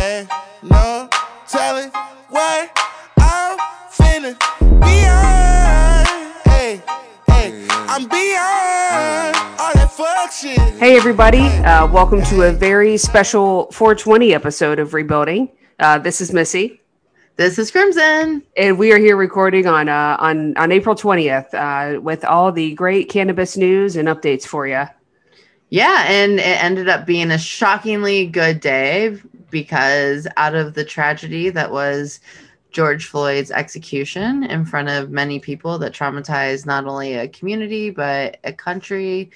Ain't 0.00 0.28
no 0.62 1.08
telling 1.46 1.90
what 2.30 2.70
I'm 3.18 3.58
finna 3.92 4.34
beyond. 4.80 6.08
Hey, 6.46 6.82
hey, 7.28 7.66
I'm 7.70 8.08
beyond 8.08 9.36
all 9.60 9.74
that 9.74 9.92
fuck 9.92 10.32
shit. 10.32 10.58
Hey, 10.78 10.96
everybody. 10.96 11.40
Uh, 11.40 11.86
welcome 11.86 12.22
to 12.24 12.42
a 12.48 12.52
very 12.52 12.96
special 12.96 13.70
420 13.72 14.32
episode 14.32 14.78
of 14.78 14.94
Rebuilding. 14.94 15.50
Uh, 15.78 15.98
this 15.98 16.22
is 16.22 16.32
Missy, 16.32 16.80
This 17.36 17.58
is 17.58 17.70
Crimson. 17.70 18.42
and 18.56 18.78
we 18.78 18.92
are 18.92 18.98
here 18.98 19.16
recording 19.16 19.66
on 19.66 19.90
uh, 19.90 20.16
on 20.18 20.56
on 20.56 20.72
April 20.72 20.94
20th 20.94 21.52
uh, 21.52 22.00
with 22.00 22.24
all 22.24 22.52
the 22.52 22.74
great 22.74 23.10
cannabis 23.10 23.56
news 23.56 23.96
and 23.96 24.08
updates 24.08 24.44
for 24.46 24.66
you. 24.66 24.84
Yeah, 25.68 26.04
and 26.08 26.40
it 26.40 26.64
ended 26.64 26.88
up 26.88 27.06
being 27.06 27.30
a 27.30 27.38
shockingly 27.38 28.26
good 28.26 28.60
day 28.60 29.18
because 29.50 30.26
out 30.36 30.54
of 30.54 30.74
the 30.74 30.84
tragedy 30.84 31.50
that 31.50 31.70
was 31.70 32.20
George 32.70 33.06
Floyd's 33.06 33.50
execution 33.50 34.44
in 34.44 34.64
front 34.64 34.88
of 34.88 35.10
many 35.10 35.38
people 35.38 35.78
that 35.78 35.92
traumatized 35.92 36.66
not 36.66 36.86
only 36.86 37.14
a 37.14 37.28
community 37.28 37.90
but 37.90 38.38
a 38.44 38.52
country, 38.52 39.30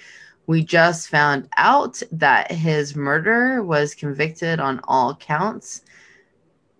we 0.46 0.62
just 0.62 1.08
found 1.08 1.48
out 1.56 2.02
that 2.12 2.50
his 2.50 2.94
murder 2.94 3.62
was 3.62 3.94
convicted 3.94 4.60
on 4.60 4.80
all 4.84 5.14
counts 5.16 5.82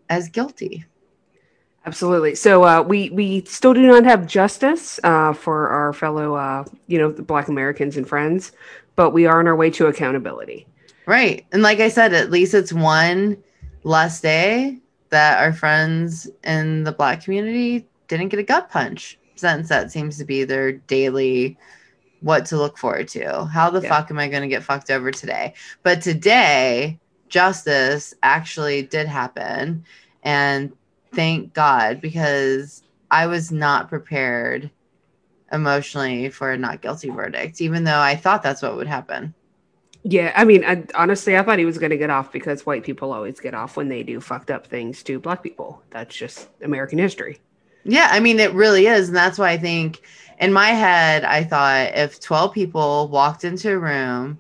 as 0.09 0.29
guilty. 0.29 0.85
Absolutely. 1.87 2.35
So 2.35 2.65
uh, 2.65 2.83
we 2.83 3.11
we 3.11 3.45
still 3.45 3.75
do 3.75 3.83
not 3.83 4.05
have 4.05 4.27
justice 4.27 4.99
uh, 5.05 5.35
for 5.35 5.69
our 5.69 5.93
fellow 5.93 6.35
uh, 6.35 6.65
you 6.87 6.99
know 6.99 7.11
Black 7.11 7.49
Americans 7.49 7.97
and 7.97 8.09
friends, 8.09 8.53
but 8.97 9.11
we 9.11 9.27
are 9.27 9.39
on 9.39 9.49
our 9.49 9.57
way 9.57 9.71
to 9.71 9.87
accountability. 9.87 10.67
Right. 11.07 11.47
And 11.53 11.63
like 11.63 11.81
I 11.81 11.89
said, 11.89 12.15
at 12.15 12.31
least 12.31 12.55
it's 12.55 12.73
one 12.73 13.43
less 13.83 14.21
day 14.21 14.79
that 15.11 15.43
our 15.43 15.53
friends 15.53 16.29
in 16.45 16.85
the 16.85 16.93
black 16.93 17.23
community 17.23 17.87
didn't 18.09 18.29
get 18.29 18.41
a 18.41 18.45
gut 18.45 18.71
punch. 18.71 19.19
Since 19.37 19.69
that 19.69 19.91
seems 19.91 20.17
to 20.19 20.25
be 20.25 20.45
their 20.45 20.73
daily 20.73 21.59
what 22.21 22.47
to 22.47 22.57
look 22.57 22.79
forward 22.79 23.09
to. 23.09 23.45
How 23.45 23.69
the 23.69 23.83
Yeah. 23.83 23.89
fuck 23.89 24.11
am 24.11 24.19
I 24.19 24.29
going 24.29 24.43
to 24.43 24.49
get 24.49 24.63
fucked 24.63 24.91
over 24.91 25.11
today? 25.11 25.55
But 25.83 26.01
today, 26.01 26.99
justice 27.29 28.15
actually 28.23 28.83
did 28.83 29.07
happen. 29.07 29.85
And 30.23 30.73
thank 31.13 31.53
God, 31.53 32.01
because 32.01 32.83
I 33.11 33.27
was 33.27 33.53
not 33.53 33.89
prepared 33.89 34.71
emotionally 35.53 36.31
for 36.31 36.51
a 36.53 36.57
not 36.57 36.81
guilty 36.81 37.11
verdict, 37.11 37.61
even 37.61 37.85
though 37.85 38.01
I 38.01 38.17
thought 38.17 38.43
that's 38.43 38.63
what 38.63 38.77
would 38.77 38.87
happen. 38.87 39.35
Yeah, 40.07 40.33
I 40.37 40.45
mean, 40.45 40.65
I, 40.65 40.85
honestly, 40.95 41.37
I 41.37 41.43
thought 41.43 41.59
he 41.59 41.65
was 41.65 41.79
going 41.79 41.91
to 41.91 41.97
get 41.97 42.11
off 42.11 42.31
because 42.31 42.67
white 42.67 42.85
people 42.85 43.13
always 43.13 43.41
get 43.41 43.55
off 43.55 43.77
when 43.77 43.89
they 43.89 44.03
do 44.03 44.21
fucked 44.21 44.51
up 44.51 44.67
things 44.67 45.03
to 45.05 45.19
black 45.19 45.43
people. 45.43 45.83
That's 45.91 46.15
just 46.15 46.49
American 46.63 46.99
history. 46.99 47.39
Yeah, 47.85 48.09
I 48.11 48.21
mean, 48.21 48.39
it 48.39 48.53
really 48.53 48.87
is. 48.87 49.09
And 49.09 49.17
that's 49.17 49.39
why 49.39 49.51
I 49.51 49.57
think 49.57 50.03
in 50.39 50.53
my 50.53 50.69
head, 50.69 51.25
I 51.25 51.43
thought 51.43 51.97
if 51.97 52.21
12 52.21 52.53
people 52.53 53.09
walked 53.09 53.45
into 53.45 53.73
a 53.73 53.79
room 53.79 54.39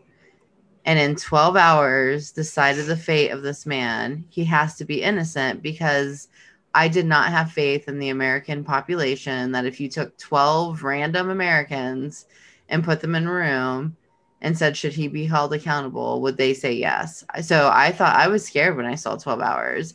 and 0.84 0.98
in 0.98 1.16
12 1.16 1.56
hours 1.56 2.30
decided 2.30 2.84
the 2.84 2.96
fate 2.96 3.30
of 3.30 3.42
this 3.42 3.64
man, 3.64 4.26
he 4.28 4.44
has 4.44 4.76
to 4.76 4.84
be 4.84 5.02
innocent 5.02 5.62
because 5.62 6.28
I 6.74 6.88
did 6.88 7.06
not 7.06 7.30
have 7.30 7.52
faith 7.52 7.88
in 7.88 7.98
the 7.98 8.10
American 8.10 8.64
population 8.64 9.52
that 9.52 9.64
if 9.64 9.80
you 9.80 9.88
took 9.88 10.18
12 10.18 10.82
random 10.82 11.30
Americans 11.30 12.26
and 12.68 12.84
put 12.84 13.00
them 13.00 13.14
in 13.14 13.26
a 13.26 13.32
room 13.32 13.96
and 14.44 14.56
said, 14.56 14.76
should 14.76 14.92
he 14.92 15.08
be 15.08 15.24
held 15.24 15.54
accountable, 15.54 16.20
would 16.20 16.36
they 16.36 16.52
say 16.52 16.70
yes? 16.70 17.24
So 17.40 17.70
I 17.72 17.90
thought 17.90 18.14
I 18.14 18.28
was 18.28 18.44
scared 18.44 18.76
when 18.76 18.84
I 18.84 18.94
saw 18.94 19.16
12 19.16 19.40
hours. 19.40 19.94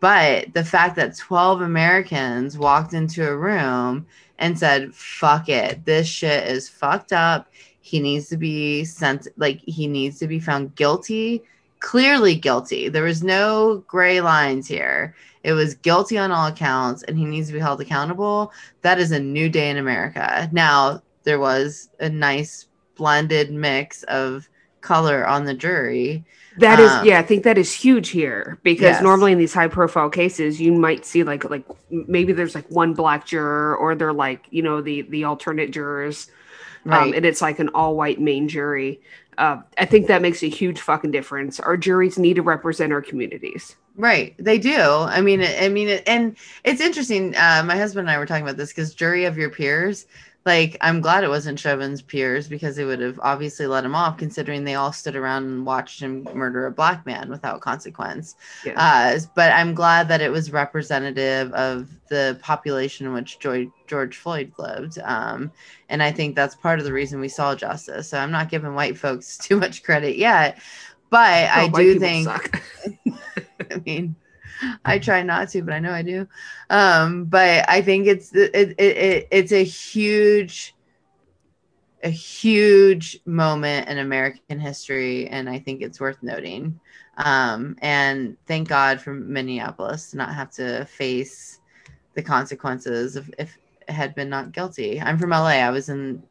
But 0.00 0.52
the 0.52 0.64
fact 0.64 0.96
that 0.96 1.16
12 1.16 1.60
Americans 1.60 2.58
walked 2.58 2.92
into 2.92 3.26
a 3.26 3.36
room 3.36 4.06
and 4.40 4.58
said, 4.58 4.92
fuck 4.92 5.48
it, 5.48 5.84
this 5.84 6.08
shit 6.08 6.48
is 6.48 6.68
fucked 6.68 7.12
up. 7.12 7.46
He 7.80 8.00
needs 8.00 8.28
to 8.30 8.36
be 8.36 8.84
sent, 8.84 9.28
like, 9.36 9.60
he 9.60 9.86
needs 9.86 10.18
to 10.18 10.26
be 10.26 10.40
found 10.40 10.74
guilty, 10.74 11.44
clearly 11.78 12.34
guilty. 12.34 12.88
There 12.88 13.04
was 13.04 13.22
no 13.22 13.84
gray 13.86 14.20
lines 14.20 14.66
here. 14.66 15.14
It 15.44 15.52
was 15.52 15.76
guilty 15.76 16.18
on 16.18 16.32
all 16.32 16.48
accounts, 16.48 17.04
and 17.04 17.16
he 17.16 17.26
needs 17.26 17.46
to 17.46 17.52
be 17.52 17.60
held 17.60 17.80
accountable. 17.80 18.52
That 18.82 18.98
is 18.98 19.12
a 19.12 19.20
new 19.20 19.48
day 19.48 19.70
in 19.70 19.76
America. 19.76 20.48
Now, 20.50 21.00
there 21.22 21.38
was 21.38 21.90
a 22.00 22.08
nice 22.08 22.66
blended 22.96 23.52
mix 23.52 24.02
of 24.04 24.48
color 24.80 25.26
on 25.26 25.44
the 25.44 25.54
jury. 25.54 26.26
That 26.56 26.78
is, 26.78 26.96
Um, 26.96 27.02
yeah, 27.02 27.18
I 27.18 27.22
think 27.22 27.42
that 27.44 27.58
is 27.58 27.72
huge 27.72 28.10
here 28.10 28.60
because 28.62 29.00
Yes. 29.00 29.00
normally 29.00 29.32
in 29.32 29.38
these 29.38 29.52
high 29.54 29.66
profile 29.66 30.08
cases, 30.08 30.60
you 30.60 30.72
might 30.72 31.04
see 31.04 31.24
like 31.24 31.50
like 31.50 31.64
maybe 31.90 32.32
there's 32.32 32.54
like 32.54 32.70
one 32.70 32.94
black 32.94 33.26
juror 33.26 33.76
or 33.76 33.96
they're 33.96 34.12
like 34.12 34.46
you 34.50 34.62
know 34.62 34.80
the 34.80 35.02
the 35.02 35.24
alternate 35.24 35.72
jurors, 35.72 36.28
um, 36.90 37.12
and 37.14 37.26
it's 37.26 37.42
like 37.42 37.58
an 37.60 37.70
all 37.74 37.96
white 37.96 38.20
main 38.20 38.48
jury. 38.48 39.00
Uh, 39.38 39.62
I 39.78 39.86
think 39.86 40.08
that 40.08 40.22
makes 40.22 40.42
a 40.44 40.48
huge 40.50 40.80
fucking 40.80 41.12
difference. 41.12 41.60
Our 41.60 41.76
juries 41.76 42.18
need 42.18 42.34
to 42.36 42.42
represent 42.42 42.92
our 42.92 43.02
communities. 43.02 43.76
Right, 43.96 44.34
they 44.38 44.58
do. 44.58 44.76
I 44.76 45.20
mean, 45.20 45.40
I 45.42 45.68
mean, 45.68 45.88
and 46.06 46.36
it's 46.64 46.80
interesting. 46.80 47.36
Uh, 47.36 47.62
my 47.64 47.76
husband 47.76 48.08
and 48.08 48.10
I 48.10 48.18
were 48.18 48.26
talking 48.26 48.42
about 48.42 48.56
this 48.56 48.70
because 48.72 48.92
jury 48.92 49.24
of 49.24 49.36
your 49.38 49.50
peers. 49.50 50.06
Like, 50.46 50.76
I'm 50.82 51.00
glad 51.00 51.24
it 51.24 51.28
wasn't 51.28 51.58
Chauvin's 51.58 52.02
peers 52.02 52.48
because 52.48 52.76
they 52.76 52.84
would 52.84 53.00
have 53.00 53.18
obviously 53.22 53.66
let 53.66 53.84
him 53.84 53.94
off, 53.94 54.18
considering 54.18 54.64
they 54.64 54.74
all 54.74 54.92
stood 54.92 55.16
around 55.16 55.44
and 55.44 55.64
watched 55.64 56.00
him 56.00 56.28
murder 56.34 56.66
a 56.66 56.70
black 56.70 57.06
man 57.06 57.30
without 57.30 57.62
consequence. 57.62 58.36
Yeah. 58.62 58.74
Uh, 58.76 59.20
but 59.34 59.52
I'm 59.52 59.72
glad 59.74 60.08
that 60.08 60.20
it 60.20 60.30
was 60.30 60.52
representative 60.52 61.50
of 61.54 61.88
the 62.08 62.38
population 62.42 63.06
in 63.06 63.14
which 63.14 63.38
George, 63.38 63.70
George 63.86 64.18
Floyd 64.18 64.52
lived. 64.58 64.98
Um, 65.02 65.50
and 65.88 66.02
I 66.02 66.12
think 66.12 66.36
that's 66.36 66.54
part 66.54 66.78
of 66.78 66.84
the 66.84 66.92
reason 66.92 67.20
we 67.20 67.28
saw 67.28 67.54
justice. 67.54 68.10
So 68.10 68.18
I'm 68.18 68.30
not 68.30 68.50
giving 68.50 68.74
white 68.74 68.98
folks 68.98 69.38
too 69.42 69.56
much 69.56 69.82
credit 69.82 70.16
yet, 70.16 70.58
but 71.08 71.20
I 71.20 71.64
Oh, 71.64 71.68
white 71.68 71.82
do 71.82 71.98
think. 71.98 72.28
I 73.70 73.80
mean, 73.86 74.16
I 74.84 74.98
try 74.98 75.22
not 75.22 75.48
to, 75.50 75.62
but 75.62 75.74
I 75.74 75.80
know 75.80 75.92
I 75.92 76.02
do. 76.02 76.26
Um, 76.70 77.24
but 77.24 77.68
I 77.68 77.82
think 77.82 78.06
it's 78.06 78.34
it, 78.34 78.54
it, 78.54 78.80
it 78.80 79.28
it's 79.30 79.52
a 79.52 79.64
huge 79.64 80.74
a 82.02 82.10
huge 82.10 83.18
moment 83.24 83.88
in 83.88 83.98
American 83.98 84.60
history, 84.60 85.26
and 85.28 85.48
I 85.48 85.58
think 85.58 85.80
it's 85.80 86.00
worth 86.00 86.22
noting. 86.22 86.78
Um, 87.16 87.76
and 87.80 88.36
thank 88.46 88.68
God 88.68 89.00
for 89.00 89.14
Minneapolis 89.14 90.10
to 90.10 90.18
not 90.18 90.34
have 90.34 90.50
to 90.52 90.84
face 90.84 91.60
the 92.14 92.22
consequences 92.22 93.16
of 93.16 93.30
if 93.38 93.56
it 93.88 93.92
had 93.92 94.14
been 94.14 94.28
not 94.28 94.52
guilty. 94.52 95.00
I'm 95.00 95.18
from 95.18 95.30
LA. 95.30 95.60
I 95.60 95.70
was 95.70 95.88
in 95.88 96.22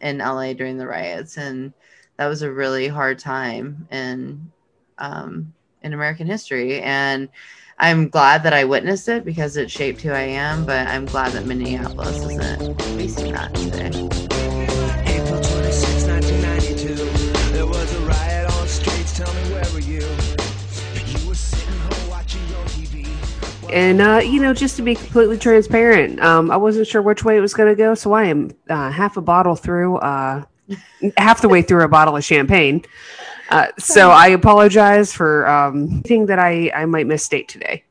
in 0.00 0.18
LA 0.18 0.52
during 0.52 0.78
the 0.78 0.86
riots, 0.86 1.36
and 1.38 1.72
that 2.18 2.26
was 2.26 2.42
a 2.42 2.52
really 2.52 2.86
hard 2.88 3.18
time 3.18 3.88
in 3.90 4.50
um, 4.98 5.52
in 5.82 5.92
American 5.92 6.26
history. 6.26 6.80
And 6.82 7.28
I'm 7.78 8.08
glad 8.08 8.42
that 8.44 8.54
I 8.54 8.64
witnessed 8.64 9.06
it 9.08 9.24
because 9.24 9.58
it 9.58 9.70
shaped 9.70 10.00
who 10.00 10.10
I 10.10 10.20
am. 10.20 10.64
But 10.64 10.88
I'm 10.88 11.04
glad 11.04 11.32
that 11.32 11.44
Minneapolis 11.44 12.16
isn't 12.16 12.82
facing 12.82 13.32
that 13.32 13.54
today. 13.54 13.88
April 15.04 15.42
26, 15.42 16.04
1992. 16.06 16.94
There 17.52 17.66
was 17.66 17.94
a 17.94 18.00
riot 18.00 18.50
on 18.54 18.66
streets. 18.66 19.18
Tell 19.18 19.32
me, 19.34 19.52
where 19.52 19.72
were 19.74 19.80
you? 19.80 20.00
You 20.00 21.28
were 21.28 21.34
sitting 21.34 21.78
home 21.80 22.08
watching 22.08 22.40
your 22.48 22.64
TV. 22.64 23.06
And 23.70 24.00
uh, 24.00 24.20
you 24.24 24.40
know, 24.40 24.54
just 24.54 24.76
to 24.76 24.82
be 24.82 24.94
completely 24.94 25.36
transparent, 25.36 26.18
um, 26.20 26.50
I 26.50 26.56
wasn't 26.56 26.86
sure 26.86 27.02
which 27.02 27.24
way 27.24 27.36
it 27.36 27.40
was 27.40 27.52
going 27.52 27.68
to 27.68 27.76
go, 27.76 27.94
so 27.94 28.14
I 28.14 28.24
am 28.24 28.52
uh, 28.70 28.90
half 28.90 29.18
a 29.18 29.20
bottle 29.20 29.54
through, 29.54 29.98
uh, 29.98 30.44
half 31.18 31.42
the 31.42 31.48
way 31.50 31.60
through 31.60 31.84
a 31.84 31.88
bottle 31.88 32.16
of 32.16 32.24
champagne. 32.24 32.82
Uh, 33.50 33.68
so 33.78 34.10
I 34.10 34.28
apologize 34.28 35.12
for 35.12 35.46
um, 35.48 35.88
anything 35.88 36.26
that 36.26 36.38
I 36.38 36.70
I 36.74 36.86
might 36.86 37.06
misstate 37.06 37.48
today. 37.48 37.84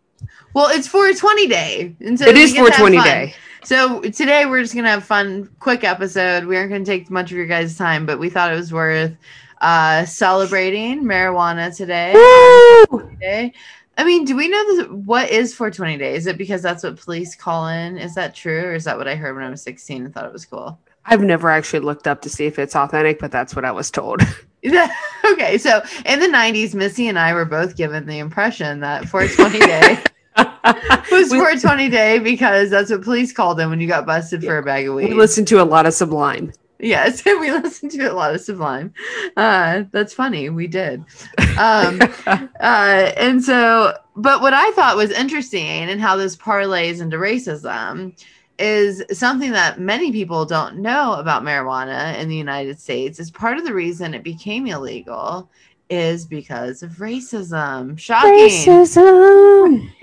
Well, 0.53 0.69
it's 0.69 0.87
420 0.87 1.47
day. 1.47 1.95
And 1.99 2.17
so 2.17 2.27
It 2.27 2.37
is 2.37 2.53
get 2.53 2.65
to 2.65 2.71
have 2.71 2.79
420 2.79 3.09
day. 3.09 3.35
So 3.63 4.01
today 4.01 4.45
we're 4.45 4.61
just 4.61 4.75
gonna 4.75 4.89
have 4.89 5.03
fun, 5.03 5.49
quick 5.59 5.83
episode. 5.83 6.45
We 6.45 6.55
aren't 6.55 6.71
gonna 6.71 6.85
take 6.85 7.09
much 7.09 7.31
of 7.31 7.37
your 7.37 7.45
guys' 7.45 7.77
time, 7.77 8.05
but 8.05 8.19
we 8.19 8.29
thought 8.29 8.51
it 8.51 8.55
was 8.55 8.71
worth 8.71 9.15
uh 9.61 10.05
celebrating 10.05 11.03
marijuana 11.03 11.75
today. 11.75 12.13
Woo! 12.13 13.09
I 13.97 14.03
mean, 14.03 14.25
do 14.25 14.35
we 14.35 14.49
know 14.49 14.63
this, 14.75 14.87
what 14.89 15.29
is 15.29 15.55
420 15.55 15.97
day? 15.97 16.15
Is 16.15 16.27
it 16.27 16.37
because 16.37 16.61
that's 16.61 16.83
what 16.83 16.99
police 16.99 17.33
call 17.35 17.67
in? 17.69 17.97
Is 17.97 18.13
that 18.15 18.35
true, 18.35 18.65
or 18.65 18.75
is 18.75 18.83
that 18.83 18.97
what 18.97 19.07
I 19.07 19.15
heard 19.15 19.35
when 19.35 19.45
I 19.45 19.49
was 19.49 19.61
16 19.61 20.05
and 20.05 20.13
thought 20.13 20.25
it 20.25 20.33
was 20.33 20.45
cool? 20.45 20.77
I've 21.05 21.21
never 21.21 21.49
actually 21.49 21.79
looked 21.79 22.07
up 22.07 22.21
to 22.23 22.29
see 22.29 22.45
if 22.45 22.57
it's 22.57 22.75
authentic, 22.75 23.19
but 23.19 23.31
that's 23.31 23.55
what 23.55 23.65
I 23.65 23.71
was 23.71 23.91
told. 23.91 24.21
okay, 25.31 25.57
so 25.57 25.83
in 26.05 26.19
the 26.19 26.27
90s, 26.27 26.73
Missy 26.73 27.07
and 27.07 27.19
I 27.19 27.33
were 27.33 27.45
both 27.45 27.77
given 27.77 28.05
the 28.07 28.17
impression 28.17 28.79
that 28.79 29.07
420 29.07 29.59
day 29.59 30.03
was 31.11 31.29
420 31.29 31.89
day 31.89 32.19
because 32.19 32.71
that's 32.71 32.89
what 32.89 33.03
police 33.03 33.31
called 33.31 33.59
them 33.59 33.69
when 33.69 33.79
you 33.79 33.87
got 33.87 34.05
busted 34.05 34.43
for 34.43 34.57
a 34.57 34.63
bag 34.63 34.87
of 34.87 34.95
weed. 34.95 35.09
we 35.09 35.13
listened 35.13 35.47
to 35.49 35.61
a 35.61 35.63
lot 35.63 35.85
of 35.85 35.93
Sublime. 35.93 36.51
Yes, 36.79 37.23
we 37.23 37.51
listened 37.51 37.91
to 37.91 38.11
a 38.11 38.13
lot 38.13 38.33
of 38.33 38.41
Sublime. 38.41 38.93
Uh, 39.37 39.83
that's 39.91 40.13
funny. 40.13 40.49
We 40.49 40.67
did. 40.67 41.03
Um, 41.57 42.01
uh, 42.27 43.11
and 43.17 43.43
so, 43.43 43.93
but 44.15 44.41
what 44.41 44.53
I 44.53 44.71
thought 44.71 44.97
was 44.97 45.11
interesting 45.11 45.67
and 45.67 46.01
how 46.01 46.15
this 46.15 46.35
parlays 46.35 47.01
into 47.01 47.17
racism 47.17 48.19
is 48.57 49.03
something 49.11 49.51
that 49.51 49.79
many 49.79 50.11
people 50.11 50.45
don't 50.45 50.77
know 50.77 51.13
about 51.13 51.43
marijuana 51.43 52.17
in 52.17 52.29
the 52.29 52.35
United 52.35 52.79
States 52.79 53.19
is 53.19 53.29
part 53.29 53.57
of 53.57 53.65
the 53.65 53.73
reason 53.73 54.13
it 54.13 54.23
became 54.23 54.65
illegal 54.67 55.49
is 55.89 56.25
because 56.25 56.81
of 56.81 56.91
racism. 56.91 57.97
Shocking. 57.97 58.31
Racism. 58.31 59.91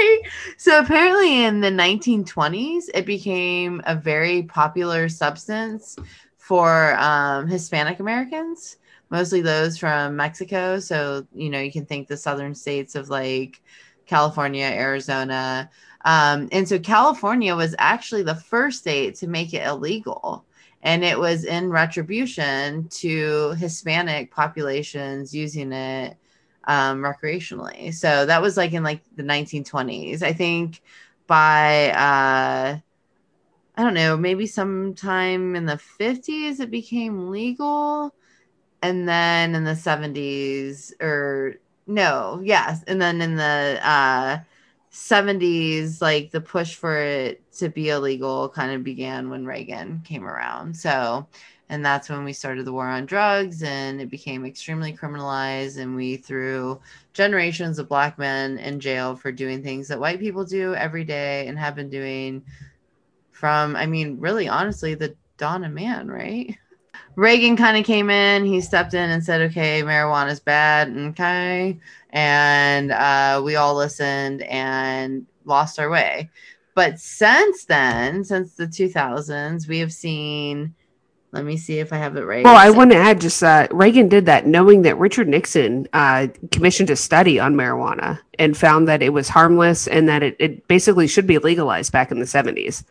So 0.56 0.78
apparently 0.78 1.42
in 1.42 1.60
the 1.60 1.70
1920s, 1.70 2.84
it 2.94 3.04
became 3.04 3.82
a 3.84 3.96
very 3.96 4.44
popular 4.44 5.08
substance 5.08 5.96
for 6.36 6.94
um, 7.00 7.48
Hispanic 7.48 7.98
Americans, 7.98 8.76
mostly 9.10 9.40
those 9.40 9.76
from 9.76 10.14
Mexico. 10.14 10.78
So, 10.78 11.26
you 11.34 11.50
know, 11.50 11.58
you 11.58 11.72
can 11.72 11.84
think 11.84 12.06
the 12.06 12.16
southern 12.16 12.54
states 12.54 12.94
of 12.94 13.10
like 13.10 13.60
California, 14.06 14.66
Arizona. 14.66 15.68
Um, 16.04 16.48
and 16.52 16.68
so 16.68 16.78
California 16.78 17.54
was 17.54 17.74
actually 17.78 18.22
the 18.22 18.34
first 18.34 18.80
state 18.80 19.14
to 19.16 19.26
make 19.26 19.54
it 19.54 19.66
illegal. 19.66 20.44
And 20.82 21.04
it 21.04 21.18
was 21.18 21.44
in 21.44 21.70
retribution 21.70 22.88
to 22.88 23.52
Hispanic 23.52 24.32
populations 24.32 25.32
using 25.32 25.72
it 25.72 26.16
um, 26.64 27.02
recreationally. 27.02 27.94
So 27.94 28.26
that 28.26 28.42
was 28.42 28.56
like 28.56 28.72
in 28.72 28.82
like 28.82 29.02
the 29.16 29.22
1920s. 29.22 30.22
I 30.22 30.32
think 30.32 30.82
by 31.26 31.90
uh, 31.90 32.78
I 33.76 33.82
don't 33.82 33.94
know, 33.94 34.16
maybe 34.16 34.46
sometime 34.46 35.56
in 35.56 35.66
the 35.66 35.80
50s 36.00 36.60
it 36.60 36.70
became 36.70 37.30
legal. 37.30 38.14
And 38.82 39.08
then 39.08 39.54
in 39.54 39.62
the 39.62 39.72
70s, 39.72 40.92
or 41.00 41.56
no, 41.86 42.40
yes. 42.44 42.82
And 42.88 43.00
then 43.00 43.22
in 43.22 43.36
the 43.36 43.78
uh, 43.82 44.38
70s, 44.92 46.02
like 46.02 46.30
the 46.30 46.40
push 46.40 46.74
for 46.74 46.96
it 46.98 47.42
to 47.52 47.68
be 47.68 47.88
illegal 47.88 48.50
kind 48.50 48.72
of 48.72 48.84
began 48.84 49.30
when 49.30 49.46
Reagan 49.46 50.02
came 50.04 50.24
around. 50.24 50.76
So, 50.76 51.26
and 51.70 51.84
that's 51.84 52.10
when 52.10 52.24
we 52.24 52.34
started 52.34 52.66
the 52.66 52.72
war 52.72 52.86
on 52.86 53.06
drugs 53.06 53.62
and 53.62 54.02
it 54.02 54.10
became 54.10 54.44
extremely 54.44 54.92
criminalized. 54.94 55.78
And 55.78 55.96
we 55.96 56.18
threw 56.18 56.78
generations 57.14 57.78
of 57.78 57.88
black 57.88 58.18
men 58.18 58.58
in 58.58 58.80
jail 58.80 59.16
for 59.16 59.32
doing 59.32 59.62
things 59.62 59.88
that 59.88 59.98
white 59.98 60.20
people 60.20 60.44
do 60.44 60.74
every 60.74 61.04
day 61.04 61.46
and 61.46 61.58
have 61.58 61.74
been 61.74 61.88
doing 61.88 62.44
from, 63.30 63.74
I 63.74 63.86
mean, 63.86 64.20
really 64.20 64.46
honestly, 64.46 64.94
the 64.94 65.16
dawn 65.38 65.64
of 65.64 65.72
man, 65.72 66.08
right? 66.08 66.54
Reagan 67.16 67.56
kind 67.56 67.76
of 67.76 67.84
came 67.84 68.10
in, 68.10 68.44
he 68.44 68.60
stepped 68.60 68.94
in 68.94 69.10
and 69.10 69.22
said, 69.22 69.42
okay, 69.42 69.82
marijuana 69.82 70.30
is 70.30 70.40
bad. 70.40 70.96
Okay. 70.96 71.78
And 72.10 72.92
uh, 72.92 73.42
we 73.44 73.56
all 73.56 73.74
listened 73.74 74.42
and 74.42 75.26
lost 75.44 75.78
our 75.78 75.90
way. 75.90 76.30
But 76.74 76.98
since 76.98 77.64
then, 77.64 78.24
since 78.24 78.54
the 78.54 78.66
2000s, 78.66 79.68
we 79.68 79.78
have 79.80 79.92
seen, 79.92 80.74
let 81.30 81.44
me 81.44 81.56
see 81.56 81.78
if 81.78 81.92
I 81.92 81.96
have 81.98 82.16
it 82.16 82.24
right. 82.24 82.44
Well, 82.44 82.56
I 82.56 82.70
want 82.70 82.92
to 82.92 82.96
add 82.96 83.20
just 83.20 83.42
uh, 83.42 83.68
Reagan 83.70 84.08
did 84.08 84.26
that 84.26 84.46
knowing 84.46 84.82
that 84.82 84.98
Richard 84.98 85.28
Nixon 85.28 85.86
uh, 85.92 86.28
commissioned 86.50 86.88
a 86.90 86.96
study 86.96 87.38
on 87.38 87.54
marijuana 87.54 88.20
and 88.38 88.56
found 88.56 88.88
that 88.88 89.02
it 89.02 89.10
was 89.10 89.28
harmless 89.28 89.86
and 89.86 90.08
that 90.08 90.22
it, 90.22 90.36
it 90.38 90.66
basically 90.66 91.06
should 91.06 91.26
be 91.26 91.38
legalized 91.38 91.92
back 91.92 92.10
in 92.10 92.18
the 92.18 92.24
70s. 92.24 92.84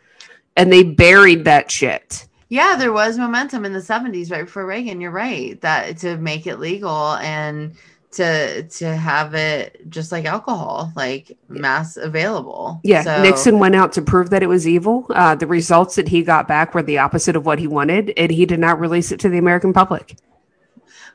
And 0.56 0.72
they 0.72 0.84
buried 0.84 1.46
that 1.46 1.72
shit. 1.72 2.28
Yeah, 2.52 2.76
there 2.76 2.92
was 2.92 3.18
momentum 3.18 3.64
in 3.64 3.72
the 3.72 3.80
70s 3.80 4.30
right 4.30 4.44
before 4.44 4.66
Reagan. 4.66 5.00
You're 5.00 5.10
right. 5.10 5.60
That 5.62 5.98
to 6.00 6.18
make 6.18 6.46
it 6.46 6.58
legal 6.58 7.14
and 7.16 7.76
to 8.12 8.64
to 8.64 8.94
have 8.94 9.34
it 9.34 9.90
just 9.90 10.12
like 10.12 10.26
alcohol, 10.26 10.92
like 10.98 11.38
mass 11.48 11.96
available. 11.96 12.82
Yeah, 12.84 13.04
So- 13.04 13.22
Nixon 13.24 13.60
went 13.60 13.76
out 13.76 13.94
to 13.94 14.02
prove 14.02 14.32
that 14.32 14.44
it 14.44 14.48
was 14.48 14.68
evil. 14.68 15.06
Uh, 15.12 15.34
the 15.34 15.48
results 15.48 15.96
that 15.96 16.10
he 16.10 16.24
got 16.24 16.46
back 16.46 16.76
were 16.76 16.84
the 16.84 16.98
opposite 16.98 17.38
of 17.38 17.46
what 17.46 17.58
he 17.58 17.68
wanted, 17.68 18.12
and 18.18 18.30
he 18.30 18.46
did 18.46 18.60
not 18.60 18.82
release 18.82 19.14
it 19.14 19.20
to 19.22 19.30
the 19.30 19.38
American 19.38 19.72
public. 19.72 20.18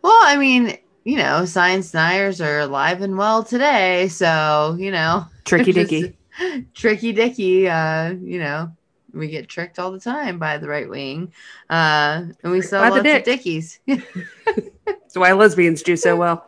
Well, 0.00 0.18
I 0.22 0.38
mean, 0.38 0.78
you 1.04 1.18
know, 1.18 1.44
science 1.44 1.90
deniers 1.90 2.40
are 2.40 2.60
alive 2.60 3.02
and 3.02 3.18
well 3.18 3.44
today, 3.44 4.08
so 4.08 4.74
you 4.78 4.90
know, 4.90 5.26
Tricky 5.44 5.72
Dicky. 5.72 6.16
tricky 6.74 7.12
dicky. 7.12 7.68
Uh, 7.68 8.12
you 8.12 8.38
know, 8.38 8.70
we 9.16 9.28
get 9.28 9.48
tricked 9.48 9.78
all 9.78 9.90
the 9.90 10.00
time 10.00 10.38
by 10.38 10.58
the 10.58 10.68
right 10.68 10.88
wing, 10.88 11.32
uh, 11.70 12.22
and 12.42 12.52
we 12.52 12.60
sell 12.62 12.82
By 12.82 12.90
the 12.90 12.96
lots 12.96 13.02
dick. 13.04 13.20
of 13.20 13.24
dickies. 13.24 13.80
That's 13.86 15.14
why 15.16 15.32
lesbians 15.32 15.82
do 15.82 15.96
so 15.96 16.16
well. 16.16 16.46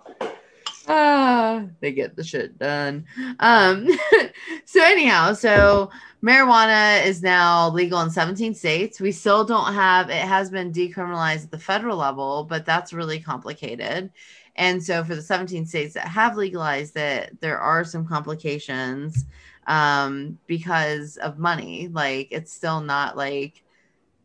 ah, 0.88 1.64
they 1.80 1.92
get 1.92 2.16
the 2.16 2.24
shit 2.24 2.58
done. 2.58 3.04
Um, 3.40 3.88
so 4.64 4.82
anyhow, 4.82 5.32
so 5.34 5.90
marijuana 6.22 7.04
is 7.04 7.22
now 7.22 7.70
legal 7.70 8.00
in 8.00 8.10
17 8.10 8.54
states. 8.54 9.00
We 9.00 9.12
still 9.12 9.44
don't 9.44 9.74
have 9.74 10.10
it 10.10 10.16
has 10.22 10.50
been 10.50 10.72
decriminalized 10.72 11.44
at 11.44 11.50
the 11.50 11.58
federal 11.58 11.96
level, 11.96 12.44
but 12.44 12.64
that's 12.64 12.92
really 12.92 13.20
complicated. 13.20 14.10
And 14.56 14.82
so 14.82 15.04
for 15.04 15.14
the 15.14 15.22
17 15.22 15.66
states 15.66 15.94
that 15.94 16.08
have 16.08 16.36
legalized 16.36 16.96
it, 16.96 17.40
there 17.40 17.60
are 17.60 17.84
some 17.84 18.04
complications 18.04 19.24
um 19.68 20.38
because 20.46 21.16
of 21.18 21.38
money. 21.38 21.88
Like 21.92 22.28
it's 22.32 22.52
still 22.52 22.80
not 22.80 23.16
like 23.16 23.62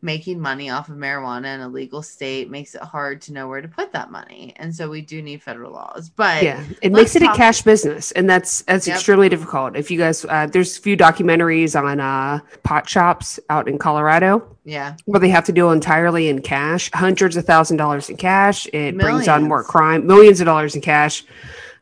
making 0.03 0.37
money 0.37 0.69
off 0.69 0.89
of 0.89 0.97
marijuana 0.97 1.55
in 1.55 1.61
a 1.61 1.67
legal 1.67 2.01
state 2.01 2.49
makes 2.49 2.75
it 2.75 2.81
hard 2.81 3.21
to 3.21 3.31
know 3.31 3.47
where 3.47 3.61
to 3.61 3.69
put 3.69 3.93
that 3.93 4.11
money. 4.11 4.53
And 4.57 4.75
so 4.75 4.89
we 4.89 5.01
do 5.01 5.21
need 5.21 5.41
federal 5.41 5.71
laws. 5.71 6.09
But 6.09 6.43
Yeah, 6.43 6.61
it 6.81 6.91
makes 6.91 7.15
it 7.15 7.23
a 7.23 7.33
cash 7.33 7.61
business, 7.61 8.11
and 8.11 8.29
that's 8.29 8.63
that's 8.63 8.85
Yep. 8.85 8.95
extremely 8.95 9.29
difficult. 9.29 9.77
If 9.77 9.89
you 9.89 9.97
guys, 9.97 10.25
uh, 10.25 10.47
there's 10.51 10.77
a 10.77 10.81
few 10.81 10.97
documentaries 10.97 11.81
on 11.81 12.01
uh, 12.01 12.39
pot 12.63 12.87
shops 12.89 13.39
out 13.49 13.69
in 13.69 13.77
Colorado 13.77 14.45
yeah. 14.65 14.95
where 15.05 15.21
they 15.21 15.29
have 15.29 15.45
to 15.45 15.53
deal 15.53 15.71
entirely 15.71 16.27
in 16.27 16.41
cash, 16.41 16.91
hundreds 16.93 17.37
of 17.37 17.45
thousand 17.45 17.77
dollars 17.77 18.09
in 18.09 18.17
cash. 18.17 18.67
It 18.73 18.97
brings 18.97 19.29
on 19.29 19.43
more 19.43 19.63
crime, 19.63 20.05
millions 20.05 20.41
of 20.41 20.45
dollars 20.45 20.75
in 20.75 20.81
cash. 20.81 21.23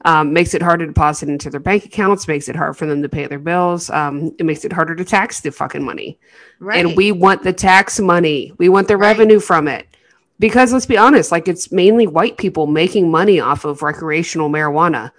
Um, 0.03 0.33
makes 0.33 0.55
it 0.55 0.63
harder 0.63 0.85
to 0.85 0.91
deposit 0.91 1.29
into 1.29 1.51
their 1.51 1.59
bank 1.59 1.85
accounts. 1.85 2.27
Makes 2.27 2.49
it 2.49 2.55
hard 2.55 2.75
for 2.75 2.87
them 2.87 3.03
to 3.03 3.09
pay 3.09 3.27
their 3.27 3.37
bills. 3.37 3.89
Um, 3.91 4.33
it 4.39 4.45
makes 4.45 4.65
it 4.65 4.73
harder 4.73 4.95
to 4.95 5.05
tax 5.05 5.41
the 5.41 5.51
fucking 5.51 5.83
money. 5.83 6.17
Right. 6.59 6.83
And 6.83 6.97
we 6.97 7.11
want 7.11 7.43
the 7.43 7.53
tax 7.53 7.99
money. 7.99 8.51
We 8.57 8.67
want 8.67 8.87
the 8.87 8.97
Right. 8.97 9.09
revenue 9.09 9.39
from 9.39 9.67
it. 9.67 9.85
Because 10.39 10.73
let's 10.73 10.87
be 10.87 10.97
honest, 10.97 11.31
like 11.31 11.47
it's 11.47 11.71
mainly 11.71 12.07
white 12.07 12.37
people 12.37 12.65
making 12.65 13.11
money 13.11 13.39
off 13.39 13.63
of 13.63 13.83
recreational 13.83 14.49
marijuana. 14.49 15.11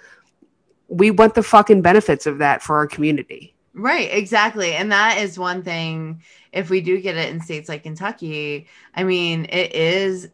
We 0.89 1.13
want 1.13 1.35
the 1.35 1.45
fucking 1.45 1.81
benefits 1.83 2.27
of 2.27 2.39
that 2.39 2.61
for 2.61 2.77
our 2.77 2.89
community. 2.89 3.55
Right, 3.75 4.13
exactly. 4.13 4.73
And 4.75 4.91
that 4.91 5.19
is 5.19 5.39
one 5.39 5.63
thing 5.63 6.23
if 6.53 6.69
we 6.71 6.81
do 6.81 7.01
get 7.01 7.17
it 7.17 7.33
in 7.33 7.41
states 7.41 7.69
like 7.69 7.85
Kentucky, 7.85 8.67
I 8.95 9.05
mean, 9.05 9.47
it 9.49 9.75
is 9.75 10.29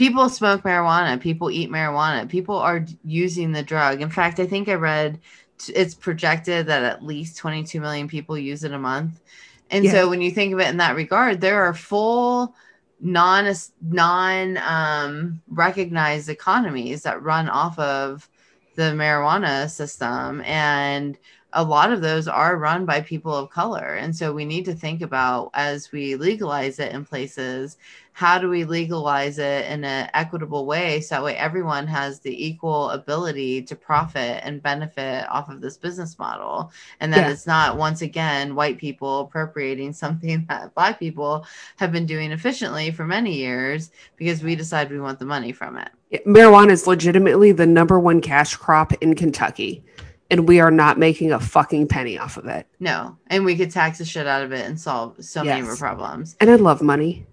people 0.00 0.30
smoke 0.30 0.62
marijuana, 0.62 1.20
people 1.20 1.50
eat 1.50 1.68
marijuana, 1.68 2.26
people 2.26 2.56
are 2.56 2.86
using 3.04 3.52
the 3.52 3.62
drug. 3.62 4.00
In 4.00 4.08
fact, 4.08 4.40
I 4.40 4.46
think 4.46 4.66
I 4.66 4.72
read 4.72 5.20
it's 5.68 5.94
projected 5.94 6.68
that 6.68 6.82
at 6.84 7.04
least 7.04 7.36
22 7.36 7.82
million 7.82 8.08
people 8.08 8.38
use 8.38 8.64
it 8.64 8.72
a 8.72 8.78
month. 8.78 9.20
And 9.68 9.84
Yeah. 9.84 9.90
so 9.90 10.08
when 10.08 10.22
you 10.22 10.30
think 10.30 10.54
of 10.54 10.60
it 10.60 10.68
in 10.68 10.78
that 10.78 10.96
regard, 10.96 11.42
there 11.42 11.62
are 11.64 11.74
full 11.74 12.54
non 12.98 13.52
non 13.82 14.56
um 14.56 15.42
recognized 15.50 16.30
economies 16.30 17.02
that 17.02 17.22
run 17.22 17.50
off 17.50 17.78
of 17.78 18.26
the 18.76 18.92
marijuana 18.94 19.68
system 19.70 20.40
and 20.46 21.18
a 21.52 21.64
lot 21.64 21.92
of 21.92 22.00
those 22.00 22.28
are 22.28 22.56
run 22.56 22.86
by 22.86 23.00
people 23.00 23.34
of 23.34 23.50
color 23.50 23.96
and 23.96 24.14
so 24.14 24.32
we 24.32 24.44
need 24.44 24.64
to 24.64 24.74
think 24.74 25.02
about 25.02 25.50
as 25.54 25.90
we 25.92 26.14
legalize 26.14 26.78
it 26.78 26.92
in 26.92 27.04
places 27.04 27.76
how 28.20 28.38
do 28.38 28.50
we 28.50 28.64
legalize 28.64 29.38
it 29.38 29.64
in 29.72 29.82
an 29.82 30.10
equitable 30.12 30.66
way 30.66 31.00
so 31.00 31.14
that 31.14 31.24
way 31.24 31.34
everyone 31.36 31.86
has 31.86 32.20
the 32.20 32.46
equal 32.48 32.90
ability 32.90 33.62
to 33.62 33.74
profit 33.74 34.42
and 34.44 34.62
benefit 34.62 35.26
off 35.30 35.48
of 35.48 35.62
this 35.62 35.78
business 35.78 36.18
model 36.18 36.70
and 37.00 37.10
that 37.14 37.20
Yeah. 37.26 37.30
it's 37.32 37.46
not 37.46 37.78
once 37.78 38.02
again 38.02 38.54
white 38.54 38.76
people 38.76 39.20
appropriating 39.20 39.92
something 40.04 40.44
that 40.50 40.74
black 40.74 40.98
people 40.98 41.46
have 41.76 41.92
been 41.92 42.04
doing 42.04 42.30
efficiently 42.30 42.90
for 42.90 43.06
many 43.06 43.34
years 43.34 43.90
because 44.16 44.42
we 44.42 44.54
decide 44.54 44.90
we 44.90 45.00
want 45.00 45.18
the 45.18 45.24
money 45.24 45.50
from 45.52 45.78
it 45.78 45.88
Marijuana 46.26 46.72
is 46.72 46.86
legitimately 46.86 47.52
the 47.52 47.66
number 47.66 47.98
one 47.98 48.20
cash 48.20 48.54
crop 48.56 48.92
in 49.00 49.14
Kentucky, 49.14 49.82
and 50.28 50.46
we 50.48 50.58
are 50.60 50.70
not 50.72 50.98
making 50.98 51.30
a 51.32 51.38
fucking 51.40 51.86
penny 51.88 52.18
off 52.18 52.36
of 52.36 52.44
it. 52.46 52.66
no 52.80 53.16
and 53.28 53.46
we 53.46 53.56
could 53.56 53.70
tax 53.70 53.96
the 53.96 54.04
shit 54.04 54.26
out 54.26 54.42
of 54.42 54.52
it 54.52 54.66
and 54.66 54.78
solve 54.78 55.14
so 55.24 55.42
many 55.42 55.62
more 55.62 55.70
Yes. 55.70 55.78
problems 55.78 56.36
And 56.38 56.50
I 56.50 56.56
love 56.56 56.82
money. 56.82 57.24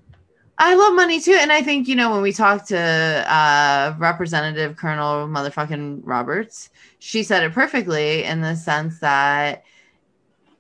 I 0.60 0.74
love 0.74 0.96
money 0.96 1.20
too. 1.22 1.38
And 1.40 1.52
I 1.52 1.62
think, 1.62 1.88
you 1.88 1.96
know, 1.96 2.12
when 2.12 2.22
we 2.22 2.34
talked 2.34 2.70
to 2.70 2.78
uh, 2.78 3.96
Representative 4.00 4.76
Colonel 4.76 5.28
motherfucking 5.28 6.02
Roberts, 6.04 6.70
she 7.00 7.22
said 7.24 7.44
it 7.44 7.54
perfectly 7.54 8.24
in 8.24 8.42
the 8.42 8.56
sense 8.56 9.00
that 9.00 9.64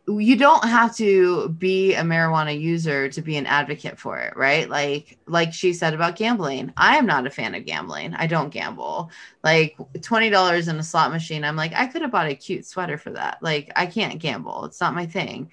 you 0.07 0.37
don't 0.37 0.63
have 0.63 0.95
to 0.95 1.49
be 1.49 1.93
a 1.93 2.01
marijuana 2.01 2.57
user 2.57 3.09
to 3.09 3.21
be 3.21 3.35
an 3.35 3.45
advocate 3.45 3.99
for 3.99 4.17
it 4.19 4.37
right? 4.37 4.69
Like 4.69 5.17
like 5.27 5.51
she 5.53 5.73
said 5.73 5.93
about 5.93 6.15
gambling 6.15 6.71
i 6.77 6.95
am 6.95 7.05
not 7.05 7.27
a 7.27 7.29
fan 7.29 7.55
of 7.55 7.65
gambling. 7.65 8.13
I 8.13 8.25
don't 8.27 8.49
gamble. 8.49 9.11
Like 9.43 9.75
$20 9.97 10.67
in 10.69 10.77
a 10.77 10.83
slot 10.83 11.11
machine 11.11 11.43
i'm 11.43 11.57
like 11.57 11.73
i 11.73 11.87
could 11.87 12.03
have 12.03 12.11
bought 12.11 12.27
a 12.29 12.35
cute 12.35 12.65
sweater 12.65 12.97
for 12.97 13.09
that. 13.11 13.39
Like 13.41 13.71
i 13.75 13.85
can't 13.85 14.19
gamble. 14.19 14.63
It's 14.65 14.79
not 14.79 14.95
my 14.95 15.07
thing. 15.07 15.51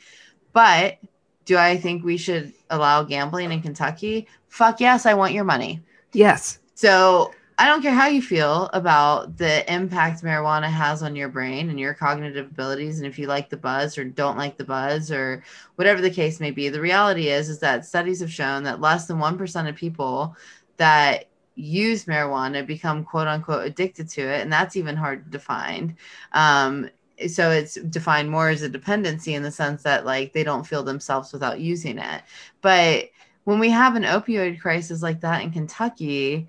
But 0.53 0.99
do 1.45 1.57
i 1.57 1.77
think 1.77 2.05
we 2.05 2.17
should 2.17 2.53
allow 2.71 3.03
gambling 3.03 3.53
in 3.53 3.61
kentucky 3.61 4.27
fuck 4.49 4.81
yes 4.81 5.07
i 5.07 5.15
want 5.15 5.33
your 5.33 5.45
money 5.45 5.81
Yes. 6.13 6.59
so 6.75 7.33
I 7.57 7.67
don't 7.67 7.83
care 7.83 7.95
how 7.95 8.09
you 8.09 8.21
feel 8.21 8.69
about 8.73 9.37
the 9.37 9.73
impact 9.73 10.25
marijuana 10.25 10.65
has 10.69 11.05
on 11.05 11.15
your 11.15 11.29
brain 11.29 11.71
and 11.71 11.79
your 11.79 11.95
cognitive 11.95 12.47
abilities, 12.51 12.99
and 12.99 13.07
if 13.07 13.17
you 13.17 13.29
like 13.29 13.49
the 13.49 13.57
buzz 13.57 13.97
or 13.97 14.05
don't 14.05 14.37
like 14.37 14.57
the 14.57 14.65
buzz 14.65 15.13
or 15.13 15.45
whatever 15.77 16.01
the 16.01 16.11
case 16.11 16.41
may 16.41 16.51
be. 16.51 16.69
The 16.69 16.81
reality 16.81 17.29
is 17.29 17.49
is 17.49 17.61
that 17.61 17.87
studies 17.87 18.19
have 18.21 18.33
shown 18.33 18.65
that 18.65 18.81
less 18.81 19.07
than 19.07 19.21
one 19.21 19.39
percent 19.39 19.69
of 19.69 19.77
people 19.77 20.37
that 20.79 21.27
use 21.55 22.07
marijuana 22.07 22.67
become 22.67 23.05
quote 23.05 23.29
unquote 23.29 23.65
addicted 23.65 24.09
to 24.11 24.23
it, 24.23 24.41
and 24.43 24.53
that's 24.53 24.75
even 24.75 24.97
hard 24.97 25.25
to 25.25 25.31
define. 25.31 25.97
Um, 26.33 26.91
so 27.28 27.50
it's 27.50 27.75
defined 27.75 28.30
more 28.30 28.49
as 28.49 28.62
a 28.62 28.68
dependency 28.68 29.35
in 29.35 29.42
the 29.42 29.50
sense 29.50 29.83
that 29.83 30.04
like 30.04 30.33
they 30.33 30.44
don't 30.44 30.66
feel 30.66 30.83
themselves 30.83 31.33
without 31.33 31.61
using 31.61 31.99
it, 31.99 32.23
but 32.61 33.11
when 33.44 33.59
we 33.59 33.71
have 33.71 33.94
an 33.94 34.04
opioid 34.04 34.61
crisis 34.61 35.02
like 35.02 35.21
that 35.21 35.42
in 35.42 35.50
Kentucky, 35.50 36.49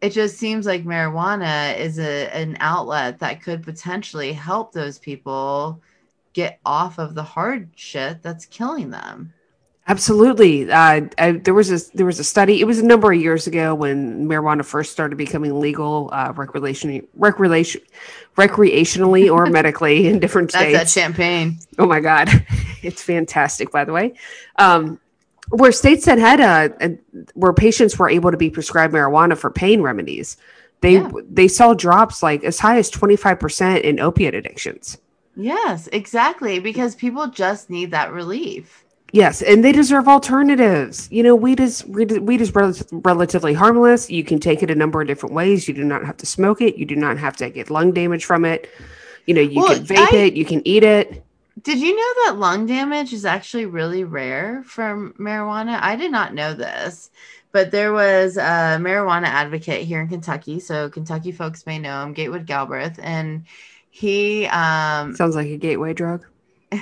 it 0.00 0.10
just 0.10 0.36
seems 0.36 0.66
like 0.66 0.84
marijuana 0.84 1.76
is 1.78 1.98
a, 1.98 2.28
an 2.34 2.56
outlet 2.60 3.18
that 3.18 3.42
could 3.42 3.62
potentially 3.62 4.32
help 4.32 4.72
those 4.72 4.98
people 4.98 5.80
get 6.34 6.60
off 6.64 6.98
of 6.98 7.14
the 7.14 7.22
hard 7.22 7.70
shit 7.74 8.22
that's 8.22 8.46
killing 8.46 8.90
them. 8.90 9.32
Absolutely. 9.86 10.70
Uh, 10.70 11.02
I, 11.18 11.32
there 11.32 11.52
was 11.52 11.70
a 11.70 11.94
there 11.94 12.06
was 12.06 12.18
a 12.18 12.24
study. 12.24 12.60
It 12.60 12.64
was 12.64 12.78
a 12.78 12.84
number 12.84 13.12
of 13.12 13.20
years 13.20 13.46
ago 13.46 13.74
when 13.74 14.26
marijuana 14.26 14.64
first 14.64 14.92
started 14.92 15.16
becoming 15.16 15.60
legal, 15.60 16.08
uh, 16.10 16.32
recreation, 16.34 17.06
recreation, 17.14 17.82
recreationally 18.36 19.30
or 19.30 19.44
medically 19.50 20.06
in 20.08 20.20
different 20.20 20.52
That's 20.52 20.72
that 20.72 20.88
states. 20.88 20.92
champagne. 20.94 21.58
Oh 21.78 21.86
my 21.86 22.00
God, 22.00 22.30
it's 22.82 23.02
fantastic. 23.02 23.70
By 23.70 23.84
the 23.84 23.92
way, 23.92 24.14
um, 24.58 24.98
where 25.50 25.70
states 25.72 26.06
that 26.06 26.16
had 26.18 26.40
a, 26.40 26.74
a 26.86 26.98
where 27.34 27.52
patients 27.52 27.98
were 27.98 28.08
able 28.08 28.30
to 28.30 28.38
be 28.38 28.48
prescribed 28.48 28.94
marijuana 28.94 29.36
for 29.36 29.50
pain 29.50 29.82
remedies, 29.82 30.38
they 30.80 30.94
Yeah. 30.94 31.10
they 31.28 31.46
saw 31.46 31.74
drops 31.74 32.22
like 32.22 32.42
as 32.42 32.58
high 32.58 32.78
as 32.78 32.88
twenty 32.88 33.16
five 33.16 33.38
percent 33.38 33.84
in 33.84 34.00
opiate 34.00 34.34
addictions. 34.34 34.96
Yes, 35.36 35.88
exactly. 35.92 36.58
Because 36.58 36.94
people 36.94 37.26
just 37.26 37.68
need 37.68 37.90
that 37.90 38.12
relief. 38.12 38.83
Yes, 39.14 39.42
and 39.42 39.64
they 39.64 39.70
deserve 39.70 40.08
alternatives. 40.08 41.08
You 41.12 41.22
know, 41.22 41.36
weed 41.36 41.60
is 41.60 41.84
weed 41.86 42.40
is 42.40 42.52
rel- 42.52 42.74
relatively 42.90 43.54
harmless. 43.54 44.10
You 44.10 44.24
can 44.24 44.40
take 44.40 44.60
it 44.60 44.72
a 44.72 44.74
number 44.74 45.00
of 45.00 45.06
different 45.06 45.36
ways. 45.36 45.68
You 45.68 45.74
do 45.74 45.84
not 45.84 46.04
have 46.04 46.16
to 46.16 46.26
smoke 46.26 46.60
it. 46.60 46.74
You 46.76 46.84
do 46.84 46.96
not 46.96 47.16
have 47.18 47.36
to 47.36 47.48
get 47.48 47.70
lung 47.70 47.92
damage 47.92 48.24
from 48.24 48.44
it. 48.44 48.68
You 49.26 49.34
know, 49.34 49.40
you 49.40 49.60
Well, 49.60 49.72
can 49.76 49.84
vape 49.86 50.12
I- 50.12 50.16
it. 50.16 50.34
You 50.34 50.44
can 50.44 50.66
eat 50.66 50.82
it. 50.82 51.24
Did 51.62 51.78
you 51.78 51.94
know 51.94 52.24
that 52.24 52.38
lung 52.40 52.66
damage 52.66 53.12
is 53.12 53.24
actually 53.24 53.66
really 53.66 54.02
rare 54.02 54.64
from 54.66 55.14
marijuana? 55.16 55.78
I 55.80 55.94
did 55.94 56.10
not 56.10 56.34
know 56.34 56.52
this, 56.52 57.10
but 57.52 57.70
there 57.70 57.92
was 57.92 58.36
a 58.36 58.78
marijuana 58.80 59.26
advocate 59.26 59.86
here 59.86 60.00
in 60.00 60.08
Kentucky. 60.08 60.58
So 60.58 60.90
Kentucky 60.90 61.30
folks 61.30 61.66
may 61.66 61.78
know 61.78 62.02
him, 62.02 62.14
Gatewood 62.14 62.46
Galbraith, 62.46 62.98
and 63.00 63.44
he 63.90 64.46
um 64.46 65.14
Sounds 65.14 65.36
like 65.36 65.46
a 65.46 65.56
gateway 65.56 65.94
drug. 65.94 66.26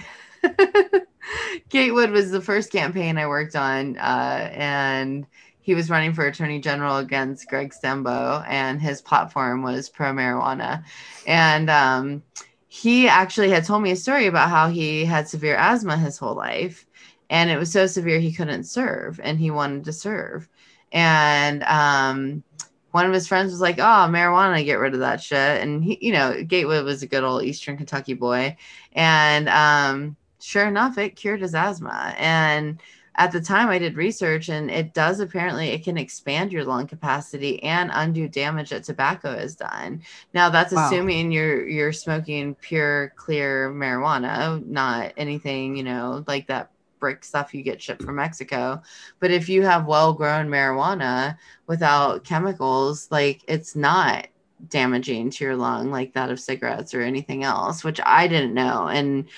Gatewood 1.69 2.11
was 2.11 2.31
the 2.31 2.41
first 2.41 2.73
campaign 2.73 3.19
I 3.19 3.27
worked 3.27 3.57
on, 3.57 3.97
uh, 3.99 4.51
and 4.53 5.27
he 5.61 5.75
was 5.75 5.91
running 5.91 6.13
for 6.13 6.27
attorney 6.27 6.61
general 6.61 6.99
against 6.99 7.49
Greg 7.49 7.73
Stumbo, 7.73 8.45
and 8.49 8.81
his 8.81 9.01
platform 9.01 9.63
was 9.63 9.89
pro 9.89 10.13
marijuana. 10.13 10.85
And 11.27 11.71
um, 11.71 12.23
he 12.69 13.09
actually 13.09 13.51
had 13.51 13.65
told 13.65 13.83
me 13.83 13.93
a 13.93 13.97
story 13.97 14.27
about 14.27 14.51
how 14.51 14.69
he 14.69 15.05
had 15.05 15.29
severe 15.29 15.57
asthma 15.57 15.97
his 15.97 16.19
whole 16.19 16.35
life, 16.35 16.87
and 17.31 17.51
it 17.51 17.59
was 17.59 17.71
so 17.71 17.87
severe 17.87 18.19
he 18.19 18.33
couldn't 18.33 18.65
serve, 18.65 19.21
and 19.23 19.39
he 19.39 19.51
wanted 19.51 19.85
to 19.85 19.93
serve. 19.93 20.49
And 20.91 21.63
um, 21.63 22.43
one 22.91 23.07
of 23.07 23.13
his 23.13 23.29
friends 23.29 23.53
was 23.53 23.61
like, 23.61 23.79
"Oh, 23.79 24.09
marijuana, 24.09 24.65
get 24.65 24.79
rid 24.79 24.95
of 24.95 25.01
that 25.01 25.23
shit." 25.23 25.63
And 25.63 25.83
he, 25.83 25.99
you 26.01 26.13
know, 26.13 26.43
Gatewood 26.43 26.85
was 26.85 27.03
a 27.03 27.07
good 27.07 27.25
old 27.25 27.45
Eastern 27.45 27.77
Kentucky 27.77 28.15
boy, 28.15 28.57
and 28.93 29.49
um, 29.49 30.17
sure 30.43 30.67
enough, 30.67 30.99
it 30.99 31.17
cured 31.17 31.41
his 31.43 31.55
asthma. 31.55 32.15
And 32.19 32.81
at 33.15 33.33
the 33.33 33.41
time, 33.41 33.69
I 33.69 33.79
did 33.79 33.97
research, 33.97 34.49
and 34.49 34.71
it 34.71 34.95
does 34.95 35.21
apparently 35.21 35.69
it 35.69 35.85
can 35.85 35.99
expand 35.99 36.53
your 36.53 36.65
lung 36.65 36.87
capacity 36.87 37.63
and 37.63 37.91
undo 37.93 38.29
damage 38.29 38.71
that 38.71 38.85
tobacco 38.85 39.37
has 39.37 39.55
done. 39.57 40.03
Now, 40.35 40.49
that's 40.51 40.73
Wow. 40.73 40.73
assuming 40.73 41.31
you're 41.33 41.69
you're 41.69 41.93
smoking 41.93 42.55
pure, 42.57 43.13
clear 43.17 43.71
marijuana, 43.71 44.65
not 44.67 45.13
anything 45.17 45.77
you 45.77 45.83
know 45.85 46.25
like 46.27 46.47
that 46.49 46.71
brick 47.01 47.25
stuff 47.25 47.53
you 47.53 47.63
get 47.63 47.83
shipped 47.83 48.03
from 48.03 48.17
Mexico. 48.17 48.81
But 49.21 49.31
if 49.31 49.49
you 49.49 49.63
have 49.63 49.87
well 49.87 50.13
grown 50.15 50.49
marijuana 50.49 51.37
without 51.67 52.25
chemicals, 52.25 53.09
like 53.11 53.43
it's 53.49 53.77
not 53.77 54.29
damaging 54.69 55.31
to 55.31 55.45
your 55.45 55.57
lung 55.57 55.91
like 55.91 56.13
that 56.15 56.31
of 56.31 56.39
cigarettes 56.41 56.95
or 56.95 57.01
anything 57.03 57.43
else, 57.45 57.83
which 57.85 58.01
I 58.05 58.29
didn't 58.29 58.55
know. 58.55 58.87
And 58.89 59.29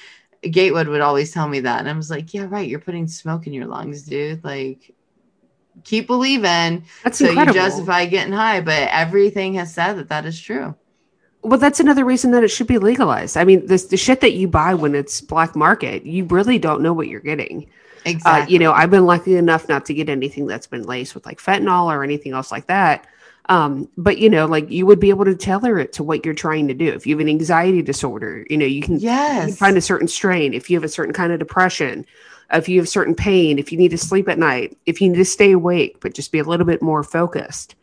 Gatewood 0.50 0.88
would 0.88 1.00
always 1.00 1.32
tell 1.32 1.48
me 1.48 1.60
that. 1.60 1.80
And 1.80 1.88
I 1.88 1.92
was 1.92 2.10
like, 2.10 2.34
yeah, 2.34 2.46
right. 2.48 2.68
You're 2.68 2.78
putting 2.78 3.06
smoke 3.06 3.46
in 3.46 3.52
your 3.52 3.66
lungs, 3.66 4.02
dude. 4.02 4.44
Like, 4.44 4.94
keep 5.84 6.06
believing. 6.06 6.84
That's 7.02 7.18
so 7.18 7.26
incredible. 7.28 7.56
you 7.56 7.60
justify 7.60 8.06
getting 8.06 8.32
high, 8.32 8.60
but 8.60 8.88
everything 8.90 9.54
has 9.54 9.72
said 9.72 9.94
that 9.94 10.08
that 10.08 10.24
is 10.26 10.40
true. 10.40 10.74
well, 11.42 11.58
that's 11.58 11.80
another 11.80 12.04
reason 12.04 12.30
that 12.30 12.42
it 12.42 12.48
should 12.48 12.66
be 12.66 12.78
legalized. 12.78 13.36
I 13.36 13.44
mean, 13.44 13.66
this 13.66 13.86
the 13.86 13.96
shit 13.96 14.20
that 14.22 14.32
you 14.32 14.48
buy 14.48 14.74
when 14.74 14.94
it's 14.94 15.20
black 15.20 15.54
market, 15.54 16.06
you 16.06 16.24
really 16.24 16.58
don't 16.58 16.80
know 16.80 16.92
what 16.92 17.08
you're 17.08 17.20
getting. 17.20 17.68
Exactly. 18.06 18.42
Uh, 18.42 18.46
you 18.48 18.58
know, 18.58 18.72
I've 18.72 18.90
been 18.90 19.06
lucky 19.06 19.36
enough 19.36 19.68
not 19.68 19.86
to 19.86 19.94
get 19.94 20.08
anything 20.08 20.46
that's 20.46 20.66
been 20.66 20.82
laced 20.82 21.14
with 21.14 21.26
like 21.26 21.38
fentanyl 21.38 21.86
or 21.86 22.02
anything 22.02 22.32
else 22.32 22.50
like 22.50 22.66
that. 22.66 23.06
Um, 23.46 23.88
but 23.96 24.18
you 24.18 24.30
know, 24.30 24.46
like 24.46 24.70
you 24.70 24.86
would 24.86 25.00
be 25.00 25.10
able 25.10 25.26
to 25.26 25.34
tailor 25.34 25.78
it 25.78 25.92
to 25.94 26.02
what 26.02 26.24
you're 26.24 26.34
trying 26.34 26.68
to 26.68 26.74
do. 26.74 26.88
If 26.88 27.06
you 27.06 27.14
have 27.14 27.20
an 27.20 27.28
anxiety 27.28 27.82
disorder, 27.82 28.46
you 28.48 28.56
know, 28.56 28.66
you 28.66 28.80
can, 28.80 28.94
you 28.94 29.00
can 29.00 29.48
yes. 29.48 29.58
find 29.58 29.76
a 29.76 29.82
certain 29.82 30.08
strain. 30.08 30.54
If 30.54 30.70
you 30.70 30.76
have 30.76 30.84
a 30.84 30.88
certain 30.88 31.12
kind 31.12 31.32
of 31.32 31.38
depression, 31.38 32.06
if 32.52 32.68
you 32.68 32.78
have 32.78 32.88
certain 32.88 33.14
pain, 33.14 33.58
if 33.58 33.70
you 33.70 33.78
need 33.78 33.90
to 33.90 33.98
sleep 33.98 34.28
at 34.28 34.38
night, 34.38 34.76
if 34.86 35.00
you 35.00 35.08
need 35.08 35.18
to 35.18 35.24
stay 35.24 35.52
awake, 35.52 35.98
but 36.00 36.14
just 36.14 36.32
be 36.32 36.38
a 36.38 36.44
little 36.44 36.66
bit 36.66 36.80
more 36.82 37.02
focused. 37.02 37.74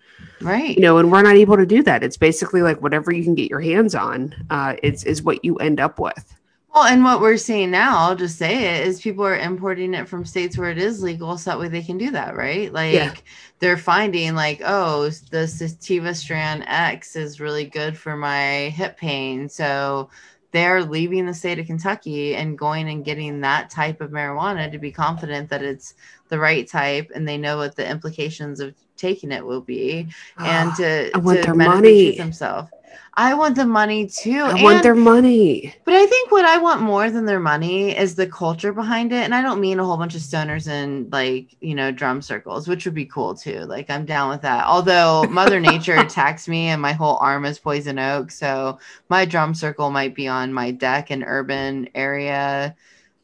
right. 0.41 0.75
You 0.75 0.82
know, 0.82 0.98
and 0.98 1.12
we're 1.12 1.22
not 1.22 1.36
able 1.36 1.58
to 1.58 1.65
do 1.65 1.84
that. 1.84 2.03
It's 2.03 2.18
basically 2.18 2.62
like 2.62 2.82
whatever 2.82 3.12
you 3.12 3.24
can 3.24 3.36
get 3.36 3.50
your 3.50 3.62
hands 3.62 3.96
on, 3.96 4.34
uh, 4.50 4.75
is 4.82 5.03
is 5.03 5.24
what 5.24 5.44
you 5.46 5.58
end 5.58 5.80
up 5.80 6.00
with. 6.00 6.36
Well, 6.74 6.86
and 6.86 7.04
what 7.04 7.20
we're 7.20 7.36
seeing 7.36 7.70
now, 7.72 7.98
I'll 8.00 8.16
just 8.16 8.38
say 8.38 8.80
it, 8.80 8.88
is 8.88 9.01
people 9.01 9.25
are 9.25 9.38
importing 9.38 9.94
it 9.94 10.08
from 10.08 10.24
states 10.24 10.58
where 10.58 10.70
it 10.70 10.78
is 10.78 11.04
legal, 11.04 11.38
so 11.38 11.50
that 11.51 11.60
way 11.60 11.68
they 11.68 11.84
can 11.84 11.98
do 11.98 12.12
that, 12.12 12.36
right? 12.38 12.72
Like 12.72 12.94
Yeah. 12.94 13.13
they're 13.60 13.78
finding 13.78 14.36
like, 14.36 14.62
oh, 14.66 15.10
the 15.32 15.48
sativa 15.48 16.16
strand 16.16 16.63
X 16.68 17.18
is 17.18 17.42
really 17.42 17.66
good 17.66 17.98
for 17.98 18.16
my 18.16 18.70
hip 18.70 18.98
pain. 18.98 19.50
So 19.50 20.10
they're 20.54 20.84
leaving 20.84 21.25
the 21.25 21.34
state 21.34 21.60
of 21.60 21.66
Kentucky 21.68 22.36
and 22.36 22.58
going 22.58 22.90
and 22.90 23.04
getting 23.06 23.42
that 23.42 23.70
type 23.70 24.00
of 24.00 24.12
marijuana 24.12 24.72
to 24.72 24.78
be 24.80 24.92
confident 24.94 25.50
that 25.50 25.63
it's 25.63 25.94
the 26.30 26.40
right 26.40 26.68
type 26.68 27.12
and 27.13 27.28
they 27.28 27.38
know 27.38 27.58
what 27.58 27.75
the 27.75 27.90
implications 27.90 28.60
of 28.62 28.74
taking 28.96 29.32
it 29.32 29.46
will 29.46 29.62
be 29.62 30.08
and 30.44 30.74
Ah, 30.74 30.75
to, 30.75 31.12
I 31.13 31.18
want 31.20 31.42
to 31.42 31.48
their 31.48 31.56
money. 31.56 32.18
themselves. 32.18 32.70
I 33.15 33.33
want 33.33 33.55
the 33.55 33.65
money 33.65 34.07
too. 34.07 34.39
I 34.39 34.62
want 34.63 34.83
their 34.83 34.95
money. 34.95 35.75
but 35.83 35.93
I 35.93 36.05
think 36.05 36.31
what 36.31 36.45
I 36.45 36.57
want 36.57 36.81
more 36.81 37.12
than 37.12 37.25
their 37.25 37.39
money 37.39 37.95
is 37.95 38.15
the 38.15 38.27
culture 38.27 38.71
behind 38.71 39.12
it. 39.12 39.24
And 39.24 39.36
I 39.36 39.41
don't 39.41 39.60
mean 39.60 39.79
a 39.79 39.86
whole 39.86 39.98
bunch 39.98 40.15
of 40.15 40.21
stoners 40.21 40.67
in 40.67 41.10
like, 41.12 41.55
you 41.60 41.75
know, 41.75 41.91
drum 41.91 42.21
circles, 42.21 42.67
which 42.67 42.86
would 42.86 42.93
be 42.93 43.05
cool 43.05 43.36
too. 43.36 43.60
Like 43.65 43.89
I'm 43.89 44.05
down 44.05 44.29
with 44.29 44.41
that. 44.41 44.65
Although 44.65 45.24
Mother 45.29 45.60
Nature 45.60 45.95
attacks 45.95 46.48
me 46.48 46.67
and 46.67 46.81
my 46.81 46.93
whole 46.93 47.17
arm 47.17 47.45
is 47.45 47.60
poison 47.60 48.00
oak. 48.00 48.31
So 48.31 48.79
my 49.10 49.25
drum 49.25 49.53
circle 49.53 49.89
might 49.91 50.15
be 50.15 50.27
on 50.27 50.53
my 50.53 50.71
deck 50.71 51.12
in 51.12 51.24
urban 51.24 51.89
area 51.93 52.75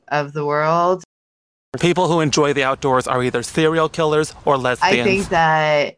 of 0.10 0.34
the 0.34 0.46
world. 0.46 1.04
People 1.80 2.08
who 2.08 2.22
enjoy 2.22 2.54
the 2.54 2.64
outdoors 2.64 3.08
are 3.08 3.22
either 3.24 3.44
serial 3.44 3.88
killers 3.88 4.34
or 4.46 4.58
lesbians. 4.58 5.00
I 5.00 5.04
think 5.04 5.30
that 5.30 5.98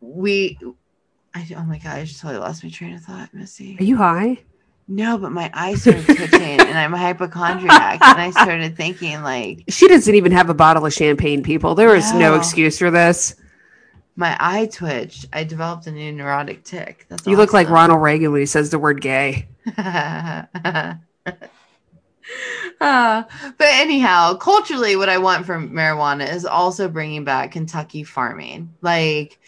we 0.00 0.58
I, 1.36 1.46
oh 1.56 1.64
my 1.64 1.78
god, 1.78 1.98
I 1.98 2.04
just 2.04 2.20
totally 2.20 2.40
lost 2.40 2.64
my 2.64 2.70
train 2.70 2.94
of 2.94 3.02
thought, 3.02 3.32
Missy. 3.34 3.76
Are 3.78 3.84
you 3.84 3.96
high? 3.96 4.38
No, 4.88 5.18
but 5.18 5.32
my 5.32 5.50
eyes 5.52 5.82
started 5.82 6.04
twitching 6.06 6.60
and 6.60 6.78
I'm 6.78 6.94
a 6.94 6.98
hypochondriac. 6.98 8.00
and 8.00 8.20
I 8.20 8.30
started 8.30 8.76
thinking 8.76 9.20
like 9.22 9.64
She 9.68 9.86
doesn't 9.88 10.14
even 10.14 10.32
have 10.32 10.48
a 10.48 10.54
bottle 10.54 10.86
of 10.86 10.92
champagne, 10.94 11.42
people. 11.42 11.74
There 11.74 11.94
is 11.96 12.12
no, 12.12 12.18
No. 12.20 12.34
excuse 12.36 12.78
for 12.78 12.90
this. 12.90 13.34
my 14.14 14.36
eye 14.40 14.66
twitched. 14.66 15.26
I 15.32 15.44
developed 15.44 15.86
a 15.88 15.92
new 15.92 16.10
neurotic 16.12 16.62
tick. 16.64 17.04
That's 17.08 17.26
You 17.26 17.36
look 17.36 17.52
like. 17.52 17.68
Ronald 17.68 18.00
Reagan 18.00 18.32
when 18.32 18.40
he 18.40 18.46
says 18.46 18.70
the 18.70 18.78
word 18.78 19.00
gay. 19.02 19.48
Uh, 19.76 20.44
but 22.78 23.28
anyhow, 23.60 24.34
culturally, 24.34 24.96
what 24.96 25.08
I 25.08 25.18
want 25.18 25.46
from 25.46 25.70
marijuana 25.70 26.32
is 26.32 26.44
also 26.44 26.88
bringing 26.88 27.24
back 27.24 27.52
Kentucky 27.52 28.04
farming. 28.04 28.72
Like 28.82 29.38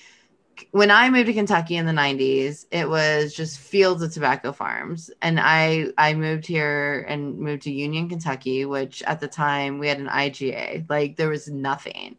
when 0.70 0.90
I 0.90 1.10
moved 1.10 1.26
to 1.26 1.32
Kentucky 1.32 1.76
in 1.76 1.86
the 1.86 1.92
90s, 1.92 2.66
it 2.70 2.88
was 2.88 3.34
just 3.34 3.58
fields 3.58 4.02
of 4.02 4.12
tobacco 4.12 4.52
farms. 4.52 5.10
And 5.22 5.38
I 5.40 5.88
I 5.98 6.14
moved 6.14 6.46
here 6.46 7.04
and 7.08 7.38
moved 7.38 7.62
to 7.62 7.72
Union, 7.72 8.08
Kentucky, 8.08 8.64
which 8.64 9.02
at 9.02 9.20
the 9.20 9.28
time 9.28 9.78
we 9.78 9.88
had 9.88 9.98
an 9.98 10.08
IGA. 10.08 10.88
Like 10.88 11.16
there 11.16 11.28
was 11.28 11.48
nothing. 11.48 12.16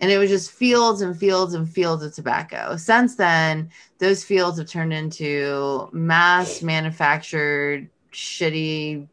And 0.00 0.10
it 0.10 0.18
was 0.18 0.30
just 0.30 0.52
fields 0.52 1.00
and 1.00 1.18
fields 1.18 1.54
and 1.54 1.68
fields 1.68 2.04
of 2.04 2.14
tobacco. 2.14 2.76
Since 2.76 3.16
then, 3.16 3.70
those 3.98 4.22
fields 4.24 4.58
have 4.58 4.68
turned 4.68 4.92
into 4.92 5.88
mass 5.92 6.62
manufactured 6.62 7.90
shitty 8.12 9.08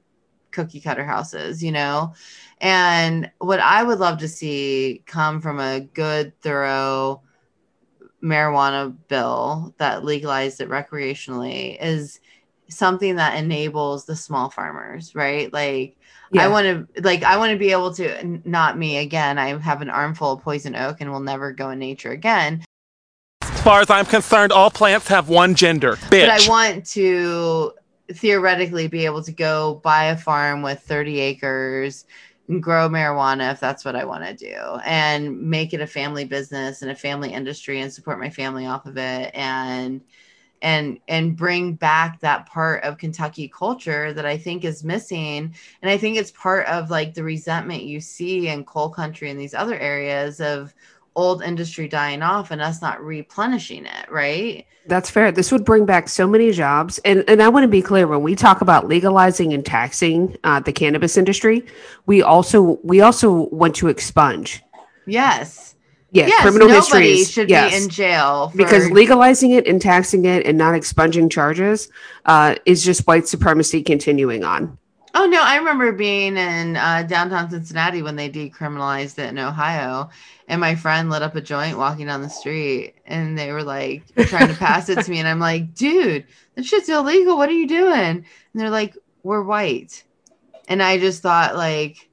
cookie 0.51 0.79
cutter 0.79 1.03
houses, 1.03 1.63
you 1.63 1.71
know? 1.71 2.13
And 2.61 3.31
what 3.39 3.59
I 3.59 3.83
would 3.83 3.99
love 3.99 4.19
to 4.19 4.27
see 4.27 5.03
come 5.05 5.41
from 5.41 5.59
a 5.59 5.81
good, 5.81 6.39
thorough 6.41 7.21
marijuana 8.25 8.95
bill 9.07 9.73
that 9.77 10.03
legalized 10.03 10.59
it 10.59 10.69
recreationally 10.69 11.77
is 11.79 12.19
something 12.67 13.17
that 13.17 13.37
enables 13.37 14.05
the 14.05 14.15
small 14.15 14.49
farmers, 14.49 15.13
right? 15.13 15.53
Like, 15.53 15.95
I 16.35 16.47
want 16.47 16.65
to 16.65 17.01
like 17.01 17.23
I 17.23 17.37
want 17.37 17.51
to 17.51 17.57
be 17.57 17.71
able 17.71 17.93
to 17.93 18.19
n- 18.19 18.41
not 18.43 18.77
me 18.77 18.97
again. 18.97 19.37
I 19.37 19.57
have 19.57 19.81
an 19.81 19.89
armful 19.89 20.33
of 20.33 20.41
poison 20.41 20.75
oak 20.75 20.99
and 20.99 21.11
will 21.11 21.21
never 21.21 21.53
go 21.53 21.69
in 21.69 21.79
nature 21.79 22.11
again. 22.11 22.63
As 23.41 23.61
far 23.61 23.81
as 23.81 23.89
I'm 23.89 24.05
concerned, 24.05 24.51
all 24.51 24.69
plants 24.69 25.07
have 25.07 25.29
one 25.29 25.55
gender. 25.55 25.93
Bitch. 25.95 26.27
But 26.27 26.29
I 26.29 26.49
want 26.49 26.85
to 26.87 27.73
theoretically 28.11 28.87
be 28.87 29.05
able 29.05 29.23
to 29.23 29.31
go 29.31 29.79
buy 29.83 30.05
a 30.05 30.17
farm 30.17 30.61
with 30.61 30.79
30 30.81 31.19
acres 31.19 32.03
and 32.03 32.09
grow 32.59 32.87
marijuana 32.87 33.51
if 33.51 33.59
that's 33.59 33.83
what 33.83 33.95
I 33.95 34.05
want 34.05 34.23
to 34.23 34.33
do 34.35 34.79
and 34.85 35.41
make 35.41 35.73
it 35.73 35.81
a 35.81 35.87
family 35.87 36.25
business 36.25 36.83
and 36.83 36.91
a 36.91 36.95
family 36.95 37.33
industry 37.33 37.81
and 37.81 37.91
support 37.91 38.19
my 38.19 38.29
family 38.29 38.67
off 38.67 38.85
of 38.85 38.97
it 38.97 39.31
and 39.33 40.01
and 40.61 40.99
and 41.07 41.35
bring 41.35 41.73
back 41.73 42.19
that 42.21 42.47
part 42.47 42.83
of 42.83 42.97
Kentucky 42.97 43.47
culture 43.47 44.13
that 44.13 44.25
I 44.25 44.37
think 44.37 44.63
is 44.63 44.83
missing. 44.83 45.53
And 45.81 45.91
I 45.91 45.97
think 45.97 46.17
it's 46.17 46.31
part 46.31 46.65
of 46.67 46.89
like 46.89 47.13
the 47.13 47.23
resentment 47.23 47.83
you 47.83 47.99
see 47.99 48.47
in 48.47 48.63
coal 48.63 48.89
country 48.89 49.29
and 49.29 49.39
these 49.39 49.53
other 49.53 49.77
areas 49.77 50.39
of 50.39 50.73
old 51.15 51.41
industry 51.43 51.87
dying 51.87 52.21
off 52.21 52.51
and 52.51 52.61
us 52.61 52.81
not 52.81 53.01
replenishing 53.03 53.85
it 53.85 54.11
right 54.11 54.65
That's 54.87 55.09
fair. 55.09 55.31
This 55.31 55.51
would 55.51 55.65
bring 55.65 55.85
back 55.85 56.09
so 56.09 56.27
many 56.27 56.51
jobs. 56.51 56.99
And 56.99 57.23
and 57.27 57.41
I 57.41 57.49
want 57.49 57.63
to 57.63 57.67
be 57.67 57.81
clear 57.81 58.05
when 58.07 58.21
we 58.21 58.35
talk 58.35 58.61
about 58.61 58.87
legalizing 58.87 59.53
and 59.53 59.65
taxing 59.65 60.37
uh, 60.43 60.59
the 60.59 60.71
cannabis 60.71 61.17
industry, 61.17 61.65
we 62.05 62.21
also 62.21 62.79
we 62.83 63.01
also 63.01 63.49
want 63.49 63.75
to 63.77 63.87
expunge. 63.87 64.61
yes 65.07 65.75
Yeah, 66.11 66.27
yes, 66.27 66.41
criminal 66.41 66.69
histories. 66.69 67.31
should 67.31 67.49
yes. 67.49 67.71
be 67.71 67.83
in 67.83 67.89
jail 67.89 68.49
for, 68.49 68.57
because 68.57 68.91
legalizing 68.91 69.51
it 69.51 69.67
and 69.67 69.81
taxing 69.81 70.25
it 70.25 70.45
and 70.45 70.57
not 70.57 70.75
expunging 70.75 71.29
charges 71.29 71.89
uh, 72.25 72.55
is 72.65 72.83
just 72.85 73.07
white 73.07 73.27
supremacy 73.27 73.81
continuing 73.81 74.43
on. 74.43 74.77
Oh 75.15 75.25
no 75.25 75.41
i 75.41 75.55
remember 75.55 75.91
being 75.91 76.37
in 76.37 76.77
uh, 76.77 77.03
downtown 77.03 77.49
cincinnati 77.49 78.01
when 78.01 78.15
they 78.15 78.29
decriminalized 78.29 79.17
it 79.17 79.29
in 79.29 79.39
ohio 79.39 80.09
and 80.47 80.61
my 80.61 80.75
friend 80.75 81.09
lit 81.09 81.23
up 81.23 81.35
a 81.35 81.41
joint 81.41 81.77
walking 81.77 82.05
down 82.05 82.21
the 82.21 82.29
street 82.29 82.93
and 83.05 83.37
they 83.37 83.51
were 83.51 83.63
like 83.63 84.03
trying 84.27 84.47
to 84.47 84.53
pass 84.53 84.89
it 84.89 85.03
to 85.03 85.09
me 85.09 85.17
and 85.17 85.27
i'm 85.27 85.39
like 85.39 85.73
dude 85.73 86.25
that 86.55 86.65
shit's 86.65 86.89
illegal. 86.89 87.37
What 87.37 87.49
are 87.49 87.53
you 87.53 87.67
doing? 87.67 87.93
And 87.93 88.25
they're 88.53 88.69
like 88.69 88.97
we're 89.23 89.43
white. 89.43 90.03
And 90.67 90.81
i 90.81 90.97
just 90.97 91.21
thought 91.21 91.55
like 91.55 92.09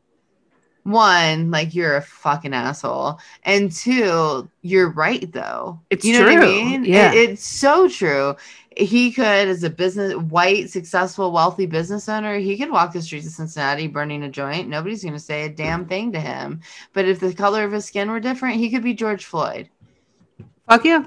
one 0.84 1.50
like 1.50 1.74
you're 1.74 1.96
a 1.96 2.02
fucking 2.02 2.54
asshole. 2.54 3.18
And 3.44 3.70
two 3.70 4.48
you're 4.62 4.90
right 4.90 5.30
though. 5.32 5.80
It's 5.90 6.04
you 6.04 6.14
know 6.14 6.24
what 6.24 6.32
i 6.32 6.36
true. 6.36 6.46
mean? 6.46 6.84
It- 6.84 6.88
Yeah. 6.88 7.12
it's 7.12 7.44
so 7.46 7.88
true. 7.88 8.36
He 8.76 9.12
could 9.12 9.24
as 9.48 9.62
a 9.64 9.70
business 9.70 10.14
white 10.14 10.70
successful 10.70 11.30
wealthy 11.30 11.66
business 11.66 12.08
owner 12.08 12.38
he 12.38 12.56
could 12.56 12.70
walk 12.70 12.92
the 12.94 13.02
streets 13.02 13.26
of 13.26 13.32
cincinnati 13.32 13.86
burning 13.86 14.22
a 14.22 14.30
joint. 14.30 14.68
Nobody's 14.68 15.02
going 15.02 15.12
to 15.12 15.18
say 15.20 15.44
a 15.44 15.48
damn 15.48 15.86
thing 15.86 16.10
to 16.12 16.20
him. 16.20 16.60
But 16.94 17.04
if 17.06 17.20
the 17.20 17.34
color 17.34 17.64
of 17.64 17.72
his 17.72 17.84
skin 17.84 18.10
were 18.10 18.20
different 18.20 18.56
he 18.56 18.70
could 18.70 18.82
be 18.82 18.94
george 18.94 19.24
floyd. 19.26 19.68
Fuck 20.68 20.84
yeah. 20.84 21.04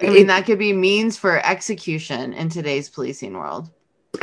i 0.00 0.06
mean 0.08 0.26
that 0.28 0.46
could 0.46 0.58
be 0.58 0.72
means 0.72 1.16
for 1.16 1.44
execution 1.46 2.32
in 2.32 2.48
today's 2.48 2.88
policing 2.88 3.34
world 3.34 3.70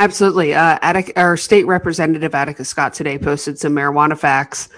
Absolutely. 0.00 0.54
Uh, 0.54 0.78
Attic- 0.82 1.12
our 1.16 1.36
state 1.36 1.66
representative 1.66 2.34
Attica 2.34 2.64
Scott 2.64 2.94
today 2.94 3.18
posted 3.18 3.58
some 3.58 3.72
marijuana 3.74 4.18
facts, 4.18 4.68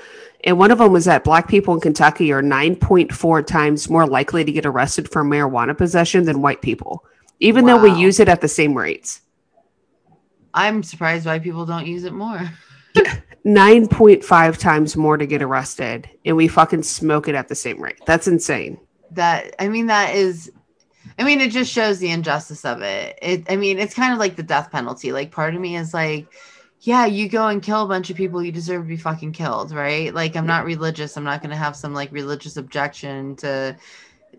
and 0.44 0.58
one 0.58 0.70
of 0.70 0.78
them 0.78 0.92
was 0.92 1.04
that 1.06 1.24
black 1.24 1.48
people 1.48 1.74
in 1.74 1.80
Kentucky 1.80 2.32
are 2.32 2.42
9.4 2.42 3.46
times 3.46 3.88
more 3.88 4.06
likely 4.06 4.44
to 4.44 4.52
get 4.52 4.66
arrested 4.66 5.08
for 5.10 5.24
marijuana 5.24 5.76
possession 5.76 6.24
than 6.24 6.42
white 6.42 6.60
people, 6.62 7.04
even 7.40 7.64
though 7.66 7.80
we 7.80 7.92
use 7.92 8.20
it 8.20 8.28
at 8.28 8.40
the 8.40 8.48
same 8.48 8.74
rates. 8.76 9.20
i'm 10.52 10.82
surprised 10.82 11.26
why 11.26 11.38
people 11.38 11.64
don't 11.66 11.86
use 11.86 12.04
it 12.04 12.12
more 12.12 12.50
9.5 13.44 14.58
times 14.58 14.96
more 14.96 15.16
to 15.16 15.26
get 15.26 15.42
arrested, 15.42 16.08
and 16.24 16.36
we 16.36 16.48
fucking 16.48 16.82
smoke 16.82 17.28
it 17.28 17.34
at 17.34 17.48
the 17.48 17.54
same 17.54 17.80
rate. 17.80 17.98
That's 18.06 18.26
insane. 18.28 18.78
that 19.12 19.54
i 19.58 19.68
mean 19.68 19.86
that 19.86 20.14
is 20.14 20.50
i 21.18 21.24
mean 21.24 21.40
it 21.40 21.50
just 21.50 21.72
shows 21.72 21.98
the 21.98 22.10
injustice 22.10 22.64
of 22.64 22.82
it. 22.82 23.18
It 23.22 23.50
i 23.50 23.56
mean 23.56 23.78
it's 23.78 23.94
kind 23.94 24.12
of 24.12 24.18
like 24.18 24.36
the 24.36 24.42
death 24.42 24.70
penalty. 24.70 25.12
Like 25.12 25.30
part 25.30 25.54
of 25.54 25.60
me 25.60 25.76
is 25.76 25.94
like 25.94 26.26
yeah 26.80 27.06
you 27.06 27.28
go 27.28 27.48
and 27.48 27.62
kill 27.62 27.82
a 27.82 27.88
bunch 27.88 28.10
of 28.10 28.16
people 28.16 28.42
you 28.42 28.52
deserve 28.52 28.82
to 28.82 28.88
be 28.88 28.96
fucking 28.96 29.32
killed 29.32 29.72
right? 29.72 30.14
Like 30.14 30.36
i'm 30.36 30.46
not 30.46 30.64
religious. 30.64 31.16
I'm 31.16 31.24
not 31.24 31.40
going 31.40 31.50
to 31.50 31.56
have 31.56 31.76
some 31.76 31.94
like 31.94 32.12
religious 32.12 32.56
objection 32.56 33.36
to 33.36 33.76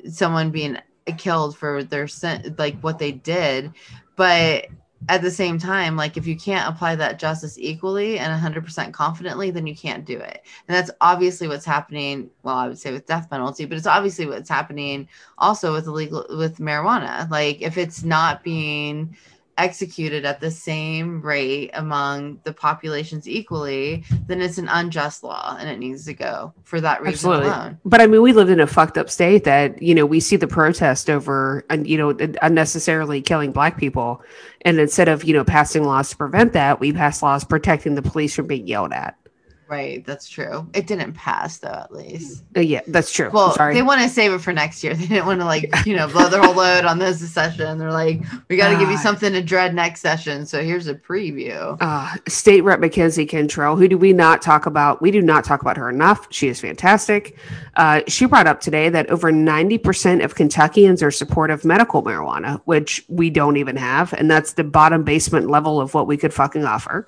someone 0.09 0.51
being 0.51 0.77
killed 1.17 1.57
for 1.57 1.83
their 1.83 2.07
sin 2.07 2.55
like 2.57 2.79
what 2.81 2.99
they 2.99 3.11
did. 3.11 3.73
But 4.15 4.67
at 5.09 5.21
the 5.21 5.31
same 5.31 5.59
time 5.59 5.95
like 5.95 6.17
if 6.17 6.25
you 6.25 6.35
can't 6.35 6.73
apply 6.73 6.95
that 6.95 7.19
justice 7.19 7.57
equally 7.59 8.17
and 8.19 8.55
100% 8.55 8.93
confidently 8.93 9.51
then 9.51 9.67
you 9.67 9.75
can't 9.75 10.05
do 10.05 10.17
it. 10.17 10.43
And 10.67 10.75
that's 10.75 10.91
obviously 11.01 11.47
what's 11.47 11.65
happening 11.65 12.29
well 12.43 12.55
i 12.55 12.67
would 12.67 12.79
say 12.79 12.91
with 12.91 13.05
death 13.05 13.29
penalty 13.29 13.65
but 13.65 13.77
it's 13.77 13.87
obviously 13.87 14.25
what's 14.25 14.49
happening 14.49 15.07
also 15.37 15.73
with 15.73 15.87
illegal 15.87 16.25
with 16.29 16.57
marijuana. 16.57 17.29
Like 17.29 17.61
if 17.61 17.77
it's 17.77 18.03
not 18.03 18.43
being 18.43 19.15
executed 19.57 20.25
at 20.25 20.39
the 20.39 20.51
same 20.51 21.21
rate 21.21 21.69
among 21.73 22.39
the 22.43 22.53
populations 22.53 23.27
equally 23.27 24.03
then 24.27 24.41
it's 24.41 24.57
an 24.57 24.67
unjust 24.69 25.23
law 25.23 25.55
and 25.59 25.69
it 25.69 25.79
needs 25.79 26.05
to 26.05 26.13
go 26.13 26.53
for 26.63 26.81
that 26.81 27.01
reason 27.01 27.31
Absolutely. 27.31 27.47
alone 27.47 27.79
But 27.85 28.01
I 28.01 28.07
mean, 28.07 28.21
we 28.21 28.33
live 28.33 28.49
in 28.49 28.59
a 28.59 28.67
fucked 28.67 28.97
up 28.97 29.09
state 29.09 29.43
that, 29.45 29.81
you 29.81 29.95
know, 29.95 30.05
we 30.05 30.19
see 30.19 30.35
the 30.35 30.47
protest 30.47 31.09
over, 31.09 31.65
and 31.69 31.87
you 31.87 31.97
know, 31.97 32.15
unnecessarily 32.41 33.21
killing 33.21 33.51
black 33.51 33.77
people. 33.77 34.21
And 34.61 34.79
instead 34.79 35.07
of, 35.07 35.23
you 35.23 35.33
know, 35.33 35.43
passing 35.43 35.83
laws 35.83 36.09
to 36.09 36.17
prevent 36.17 36.53
that, 36.53 36.79
we 36.79 36.91
pass 36.91 37.21
laws 37.21 37.43
protecting 37.43 37.95
the 37.95 38.01
police 38.01 38.35
from 38.35 38.47
being 38.47 38.67
yelled 38.67 38.93
at. 38.93 39.17
Right 39.67 40.05
that's 40.05 40.27
true 40.27 40.67
it 40.73 40.85
didn't 40.87 41.13
pass 41.13 41.57
though 41.57 41.69
at 41.69 41.91
least 41.91 42.43
Uh, 42.55 42.59
yeah, 42.59 42.81
that's 42.87 43.11
true. 43.11 43.29
well 43.33 43.53
Sorry. 43.53 43.73
they 43.73 43.81
want 43.81 44.01
to 44.01 44.09
save 44.09 44.31
it 44.33 44.39
for 44.41 44.53
next 44.53 44.83
year 44.83 44.93
they 44.95 45.07
didn't 45.07 45.25
want 45.25 45.39
to 45.39 45.45
like 45.45 45.69
you 45.85 45.95
know 45.95 46.07
blow 46.07 46.29
their 46.29 46.41
whole 46.41 46.53
load 46.53 46.85
on 46.85 46.99
this 46.99 47.27
session 47.31 47.77
they're 47.79 47.91
like 47.91 48.21
we 48.49 48.57
got 48.57 48.71
to 48.71 48.77
give 48.77 48.91
you 48.91 48.97
something 48.97 49.33
to 49.33 49.41
dread 49.41 49.73
next 49.73 50.01
session 50.01 50.45
so 50.45 50.61
here's 50.63 50.87
a 50.87 50.93
preview 50.93 51.75
uh, 51.81 52.15
State 52.27 52.61
Rep 52.61 52.79
McKenzie 52.79 53.27
Cantrell, 53.27 53.75
who 53.75 53.87
do 53.87 53.97
we 53.97 54.13
not 54.13 54.41
talk 54.41 54.65
about? 54.65 55.01
We 55.01 55.09
do 55.11 55.21
not 55.21 55.43
talk 55.43 55.61
about 55.61 55.77
her 55.77 55.89
enough. 55.89 56.27
She 56.29 56.47
is 56.47 56.59
fantastic. 56.59 57.37
Uh, 57.75 58.01
she 58.07 58.25
brought 58.25 58.45
up 58.47 58.61
today 58.61 58.89
that 58.89 59.09
over 59.09 59.31
90% 59.31 60.23
of 60.23 60.35
Kentuckians 60.35 61.01
are 61.01 61.11
supportive 61.11 61.55
of 61.55 61.65
medical 61.65 62.03
marijuana, 62.03 62.61
which 62.65 63.03
we 63.07 63.29
don't 63.29 63.57
even 63.57 63.75
have. 63.77 64.13
And 64.13 64.29
that's 64.29 64.53
the 64.53 64.63
bottom 64.63 65.03
basement 65.03 65.49
level 65.49 65.79
of 65.81 65.93
what 65.93 66.05
we 66.07 66.17
could 66.17 66.33
fucking 66.33 66.65
offer. 66.65 67.07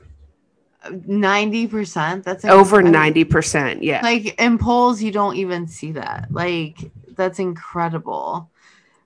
90% 0.85 2.23
that's 2.23 2.45
Over 2.45 2.81
90%. 2.81 3.79
Yeah. 3.81 4.01
like 4.03 4.39
in 4.39 4.57
polls 4.57 5.01
you 5.01 5.11
don't 5.11 5.35
even 5.35 5.67
see 5.67 5.91
that 5.93 6.27
like 6.31 6.91
that's 7.15 7.39
incredible 7.39 8.49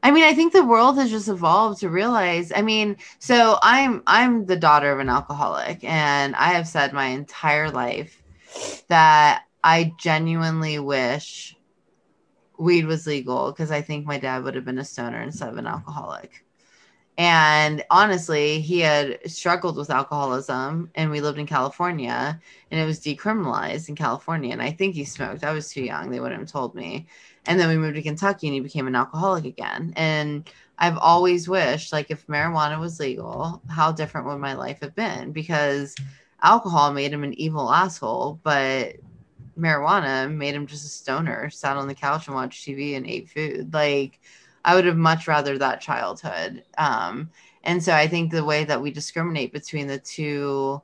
i 0.04 0.12
mean 0.12 0.24
i 0.24 0.34
think 0.34 0.54
the 0.54 0.66
world 0.66 0.98
has 0.98 1.10
just 1.10 1.30
evolved 1.30 1.80
to 1.80 1.90
realize 1.90 2.52
i 2.56 2.62
mean 2.62 2.98
so 3.20 3.58
i'm 3.62 4.04
i'm 4.06 4.46
the 4.46 4.58
daughter 4.58 4.92
of 4.92 5.00
an 5.00 5.10
alcoholic 5.10 5.84
and 5.84 6.36
i 6.36 6.50
have 6.50 6.68
said 6.68 6.94
my 6.94 7.06
entire 7.08 7.72
life 7.72 8.22
that 8.90 9.44
i 9.64 9.94
genuinely 9.98 10.78
wish 10.78 11.56
weed 12.60 12.86
was 12.86 13.08
legal 13.08 13.52
because 13.52 13.72
i 13.72 13.82
think 13.82 14.06
my 14.06 14.20
dad 14.20 14.44
would 14.44 14.56
have 14.56 14.66
been 14.66 14.80
a 14.80 14.86
stoner 14.86 15.22
instead 15.22 15.50
of 15.50 15.58
an 15.58 15.68
alcoholic 15.68 16.44
and 17.22 17.84
honestly 17.90 18.62
he 18.62 18.80
had 18.80 19.20
struggled 19.30 19.78
with 19.78 19.90
alcoholism 19.90 20.90
and 20.96 21.12
we 21.12 21.22
lived 21.22 21.38
in 21.40 21.46
california 21.46 22.40
and 22.72 22.80
it 22.80 22.86
was 22.86 23.02
decriminalized 23.02 23.90
in 23.90 23.96
California. 23.96 24.52
And 24.52 24.62
I 24.62 24.72
think 24.72 24.96
he 24.96 25.04
smoked. 25.04 25.44
I 25.44 25.52
was 25.52 25.70
too 25.70 25.84
young. 25.84 26.10
They 26.10 26.20
wouldn't 26.20 26.40
have 26.40 26.50
told 26.52 26.74
me. 26.74 27.06
And 27.46 27.60
then 27.60 27.68
we 27.68 27.78
moved 27.78 27.96
to 27.96 28.02
Kentucky 28.02 28.48
and 28.48 28.54
he 28.54 28.62
became 28.62 28.88
an 28.88 28.96
alcoholic 28.96 29.46
again. 29.46 29.94
And 29.98 30.50
I've 30.78 30.98
always 30.98 31.50
wished, 31.50 31.92
like, 31.92 32.10
if 32.10 32.26
marijuana 32.28 32.80
was 32.80 33.00
legal, 33.00 33.62
how 33.70 33.92
different 33.92 34.28
would 34.28 34.38
my 34.38 34.54
life 34.54 34.80
have 34.82 34.96
been? 34.96 35.32
Because 35.32 35.96
alcohol 36.42 36.94
made 36.94 37.12
him 37.12 37.24
an 37.24 37.34
evil 37.34 37.72
asshole, 37.72 38.40
but 38.44 38.96
marijuana 39.60 40.34
made 40.34 40.56
him 40.56 40.66
just 40.66 40.86
a 40.86 40.90
stoner, 40.90 41.50
sat 41.50 41.78
on 41.78 41.88
the 41.88 41.94
couch 41.94 42.28
and 42.28 42.36
watched 42.36 42.66
TV 42.66 42.96
and 42.96 43.06
ate 43.06 43.30
food. 43.30 43.74
Like 43.74 44.20
I 44.64 44.76
would 44.76 44.86
have 44.86 44.98
much 44.98 45.28
rather 45.28 45.58
that 45.58 45.82
childhood. 45.82 46.64
Um, 46.78 47.30
and 47.64 47.84
so 47.84 47.94
I 47.94 48.08
think 48.08 48.32
the 48.32 48.46
way 48.46 48.64
that 48.64 48.82
we 48.82 48.92
discriminate 48.92 49.54
between 49.54 49.88
the 49.88 50.00
two, 50.00 50.82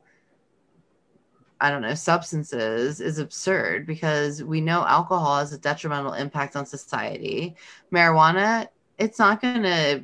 I 1.60 1.70
don't 1.70 1.82
know, 1.82 1.96
substances 1.96 3.02
is 3.02 3.18
absurd 3.18 3.88
because 3.88 4.44
we 4.44 4.62
know 4.62 4.86
alcohol 4.86 5.40
has 5.40 5.54
a 5.54 5.58
detrimental 5.58 6.14
impact 6.14 6.56
on 6.56 6.66
society. 6.66 7.56
Marijuana, 7.92 8.68
it's 8.98 9.20
not 9.20 9.42
going 9.42 9.64
to 9.64 10.04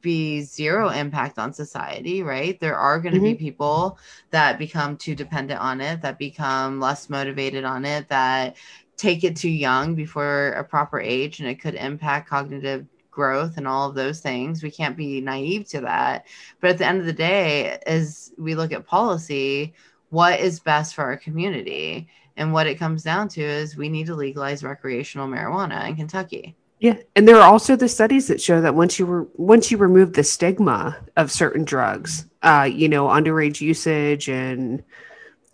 be 0.00 0.42
zero 0.42 0.90
impact 0.90 1.38
on 1.38 1.54
society, 1.54 2.22
right? 2.22 2.60
There 2.60 2.76
are 2.76 3.00
going 3.00 3.14
to 3.14 3.20
be 3.20 3.34
people 3.34 3.98
that 4.30 4.58
become 4.58 4.98
too 4.98 5.14
dependent 5.14 5.60
on 5.60 5.80
it, 5.80 6.02
that 6.02 6.18
become 6.18 6.78
less 6.78 7.08
motivated 7.08 7.64
on 7.64 7.86
it, 7.86 8.08
that 8.10 8.56
take 8.98 9.24
it 9.24 9.34
too 9.34 9.48
young 9.48 9.94
before 9.94 10.48
a 10.48 10.62
proper 10.62 11.00
age, 11.00 11.40
and 11.40 11.48
it 11.48 11.58
could 11.58 11.74
impact 11.74 12.28
cognitive 12.28 12.86
growth 13.14 13.56
and 13.56 13.66
all 13.66 13.88
of 13.88 13.94
those 13.94 14.20
things. 14.20 14.62
We 14.62 14.70
can't 14.70 14.96
be 14.96 15.20
naive 15.20 15.68
to 15.68 15.80
that. 15.82 16.26
But 16.60 16.70
at 16.70 16.78
the 16.78 16.86
end 16.86 17.00
of 17.00 17.06
the 17.06 17.12
day, 17.12 17.78
as 17.86 18.32
we 18.36 18.54
look 18.54 18.72
at 18.72 18.86
policy, 18.86 19.74
what 20.10 20.40
is 20.40 20.60
best 20.60 20.94
for 20.94 21.02
our 21.02 21.16
community? 21.16 22.08
And 22.36 22.52
what 22.52 22.66
it 22.66 22.78
comes 22.78 23.02
down 23.02 23.28
to 23.30 23.42
is 23.42 23.76
we 23.76 23.88
need 23.88 24.06
to 24.06 24.14
legalize 24.14 24.64
recreational 24.64 25.28
marijuana 25.28 25.88
in 25.88 25.96
Kentucky. 25.96 26.56
Yeah, 26.80 26.96
and 27.16 27.26
there 27.26 27.36
are 27.36 27.50
also 27.50 27.76
the 27.76 27.88
studies 27.88 28.28
that 28.28 28.42
show 28.42 28.60
that 28.60 28.74
once 28.74 28.98
you 28.98 29.06
were 29.06 29.26
once 29.34 29.70
you 29.70 29.78
remove 29.78 30.12
the 30.12 30.24
stigma 30.24 30.98
of 31.16 31.30
certain 31.30 31.64
drugs, 31.64 32.26
uh, 32.42 32.68
you 32.70 32.88
know, 32.88 33.06
underage 33.06 33.60
usage 33.60 34.28
and 34.28 34.82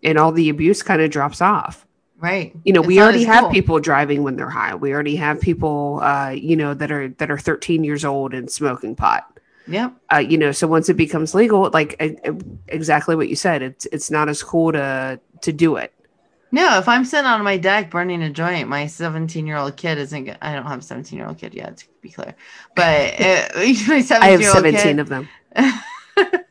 and 0.02 0.18
all 0.18 0.32
the 0.32 0.48
abuse 0.48 0.82
kind 0.82 1.02
of 1.02 1.10
drops 1.10 1.40
off. 1.40 1.86
Right. 2.20 2.54
You 2.64 2.74
know, 2.74 2.80
It's 2.80 2.86
we 2.88 3.00
already 3.00 3.24
have 3.24 3.44
cool. 3.44 3.52
people 3.52 3.80
driving 3.80 4.22
when 4.22 4.36
they're 4.36 4.50
high. 4.50 4.74
We 4.74 4.92
already 4.92 5.16
have 5.16 5.40
people, 5.40 6.00
uh, 6.02 6.30
you 6.30 6.54
know, 6.54 6.74
that 6.74 6.92
are 6.92 7.08
that 7.08 7.30
are 7.30 7.38
13 7.38 7.82
years 7.82 8.04
old 8.04 8.34
and 8.34 8.50
smoking 8.50 8.94
pot. 8.94 9.38
Yep. 9.66 9.94
Uh, 10.12 10.18
you 10.18 10.36
know, 10.36 10.52
so 10.52 10.66
once 10.66 10.88
it 10.90 10.94
becomes 10.98 11.34
legal, 11.34 11.70
like 11.72 11.96
exactly 12.68 13.16
what 13.16 13.28
you 13.28 13.36
said, 13.36 13.62
it's 13.62 13.86
it's 13.86 14.10
not 14.10 14.28
as 14.28 14.42
cool 14.42 14.72
to 14.72 15.18
to 15.40 15.52
do 15.52 15.76
it. 15.76 15.94
No, 16.52 16.78
if 16.78 16.88
I'm 16.88 17.04
sitting 17.04 17.26
on 17.26 17.42
my 17.44 17.56
deck 17.56 17.90
burning 17.90 18.22
a 18.22 18.30
joint, 18.30 18.68
my 18.68 18.86
17 18.86 19.46
year 19.46 19.56
old 19.56 19.76
kid 19.76 19.98
isn't. 19.98 20.24
go- 20.24 20.36
I 20.42 20.52
don't 20.52 20.66
have 20.66 20.80
a 20.80 20.82
17 20.82 21.16
year 21.16 21.26
old 21.28 21.38
kid 21.38 21.54
yet, 21.54 21.78
to 21.78 21.86
be 22.02 22.10
clear. 22.10 22.34
But 22.74 23.20
uh, 23.20 23.48
my 23.56 24.02
17 24.02 24.10
I 24.20 24.26
have 24.26 24.44
17 24.44 24.80
kid, 24.82 24.98
of 24.98 25.08
them. 25.08 25.28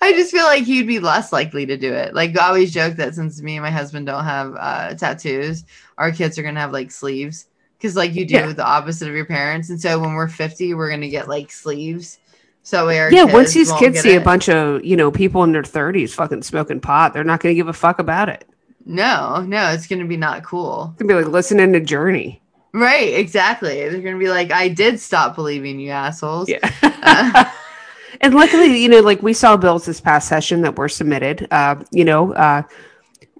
I 0.00 0.12
just 0.12 0.30
feel 0.30 0.44
like 0.44 0.64
he'd 0.64 0.86
be 0.86 0.98
less 0.98 1.32
likely 1.32 1.64
to 1.66 1.76
do 1.76 1.92
it. 1.92 2.14
Like 2.14 2.38
I 2.38 2.48
always 2.48 2.72
joke 2.72 2.96
that 2.96 3.14
since 3.14 3.40
me 3.42 3.56
and 3.56 3.62
my 3.62 3.70
husband 3.70 4.06
don't 4.06 4.24
have 4.24 4.54
uh, 4.58 4.94
tattoos, 4.94 5.64
our 5.98 6.12
kids 6.12 6.38
are 6.38 6.42
gonna 6.42 6.60
have 6.60 6.72
like 6.72 6.90
sleeves 6.90 7.46
because 7.78 7.96
like 7.96 8.14
you 8.14 8.26
do 8.26 8.34
Yeah. 8.34 8.52
the 8.52 8.64
opposite 8.64 9.08
of 9.08 9.14
your 9.14 9.24
parents. 9.24 9.70
And 9.70 9.80
so 9.80 9.98
when 9.98 10.14
we're 10.14 10.28
50, 10.28 10.74
we're 10.74 10.90
gonna 10.90 11.08
get 11.08 11.28
like 11.28 11.50
sleeves. 11.50 12.18
So 12.62 12.88
our 12.88 13.12
Yeah, 13.12 13.24
once 13.24 13.52
these 13.52 13.70
kids 13.72 14.00
see 14.00 14.14
a 14.14 14.20
bunch 14.20 14.48
of 14.48 14.84
you 14.84 14.96
know 14.96 15.10
people 15.10 15.44
in 15.44 15.52
their 15.52 15.62
30s 15.62 16.14
fucking 16.14 16.42
smoking 16.42 16.80
pot, 16.80 17.12
they're 17.12 17.24
not 17.24 17.40
going 17.40 17.52
to 17.52 17.56
give 17.56 17.68
a 17.68 17.72
fuck 17.74 17.98
about 17.98 18.28
it. 18.30 18.46
No, 18.86 19.40
no, 19.46 19.70
it's 19.70 19.86
gonna 19.86 20.04
be 20.06 20.16
not 20.18 20.44
cool. 20.44 20.90
It's 20.92 21.02
gonna 21.02 21.14
be 21.18 21.24
like 21.24 21.32
listening 21.32 21.72
to 21.72 21.80
Journey. 21.80 22.42
Right, 22.74 23.14
exactly. 23.14 23.88
They're 23.88 24.00
gonna 24.02 24.18
be 24.18 24.28
like, 24.28 24.50
I 24.50 24.68
did 24.68 24.98
stop 25.00 25.34
believing 25.36 25.78
you 25.78 25.90
assholes. 25.90 26.48
Yeah. 26.48 26.58
Uh, 26.82 27.44
and 28.20 28.34
luckily, 28.34 28.80
you 28.80 28.88
know, 28.88 29.00
like 29.00 29.22
we 29.22 29.32
saw 29.32 29.56
bills 29.56 29.86
this 29.86 30.00
past 30.00 30.28
session 30.28 30.62
that 30.62 30.76
were 30.76 30.88
submitted. 30.88 31.46
Uh, 31.50 31.76
you 31.90 32.04
know, 32.04 32.32
uh, 32.34 32.62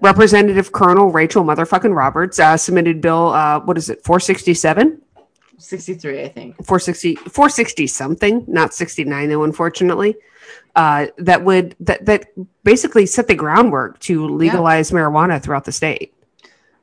Representative 0.00 0.72
Colonel 0.72 1.10
Rachel 1.10 1.44
motherfucking 1.44 1.94
Roberts 1.94 2.38
uh, 2.38 2.56
submitted 2.56 3.00
bill. 3.00 3.28
Uh, 3.28 3.60
what 3.60 3.78
is 3.78 3.88
it? 3.88 4.04
467, 4.04 5.00
63, 5.58 6.22
I 6.22 6.28
think. 6.28 6.56
460, 6.56 7.14
460 7.16 7.86
something, 7.86 8.44
not 8.46 8.74
69 8.74 9.28
though, 9.28 9.44
unfortunately. 9.44 10.16
Uh, 10.76 11.06
that 11.18 11.44
would 11.44 11.76
that 11.80 12.04
that 12.04 12.26
basically 12.64 13.06
set 13.06 13.28
the 13.28 13.34
groundwork 13.34 13.98
to 14.00 14.26
legalize 14.26 14.90
marijuana 14.90 15.40
throughout 15.40 15.64
the 15.64 15.72
state. 15.72 16.12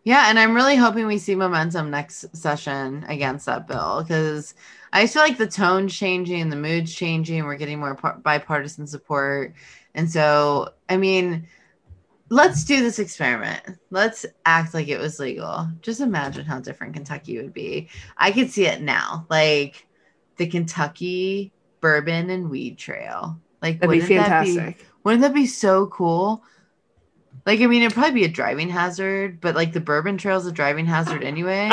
Yeah, 0.04 0.30
and 0.30 0.40
I'm 0.40 0.56
really 0.56 0.76
hoping 0.76 1.06
we 1.06 1.20
see 1.20 1.36
momentum 1.36 1.92
next 1.92 2.36
session 2.36 3.06
against 3.08 3.46
that 3.46 3.68
bill 3.68 4.02
because 4.02 4.56
I 4.92 5.04
just 5.04 5.14
feel 5.14 5.24
like 5.24 5.38
the 5.38 5.48
tone's 5.48 5.96
changing, 5.96 6.50
the 6.50 6.56
mood's 6.56 6.94
changing. 6.94 7.44
We're 7.44 7.56
getting 7.56 7.80
more 7.80 7.96
par- 7.96 8.20
bipartisan 8.24 8.88
support, 8.88 9.54
and 9.94 10.10
so 10.10 10.70
I 10.90 10.98
mean, 10.98 11.48
let's 12.30 12.64
do 12.64 12.82
this 12.82 12.98
experiment. 12.98 13.62
Let's 13.92 14.26
act 14.46 14.74
like 14.74 14.88
it 14.88 15.00
was 15.00 15.20
legal. 15.20 15.68
Just 15.82 16.02
imagine 16.02 16.46
how 16.46 16.60
different 16.60 16.94
Kentucky 16.94 17.38
would 17.38 17.54
be. 17.54 17.90
I 18.18 18.32
could 18.32 18.50
see 18.50 18.66
it 18.66 18.82
now, 18.82 19.28
like 19.30 19.86
the 20.38 20.48
Kentucky 20.48 21.52
bourbon 21.80 22.30
and 22.32 22.50
weed 22.50 22.78
trail. 22.78 23.40
Like 23.62 23.80
That'd 23.80 23.92
be 23.92 24.00
wouldn't 24.00 24.10
that 24.10 24.48
fantastic. 24.48 24.88
Wouldn't 25.04 25.22
that 25.22 25.34
be 25.34 25.46
so 25.46 25.88
cool? 25.88 26.44
Like, 27.46 27.62
I 27.62 27.66
mean, 27.68 27.82
it'd 27.82 27.94
probably 27.94 28.14
be 28.22 28.26
a 28.26 28.30
driving 28.30 28.70
hazard, 28.70 29.42
but 29.42 29.56
like 29.56 29.74
the 29.74 29.80
bourbon 29.80 30.18
trail's 30.18 30.46
a 30.46 30.52
driving 30.52 30.86
hazard 30.86 31.24
anyway. 31.24 31.70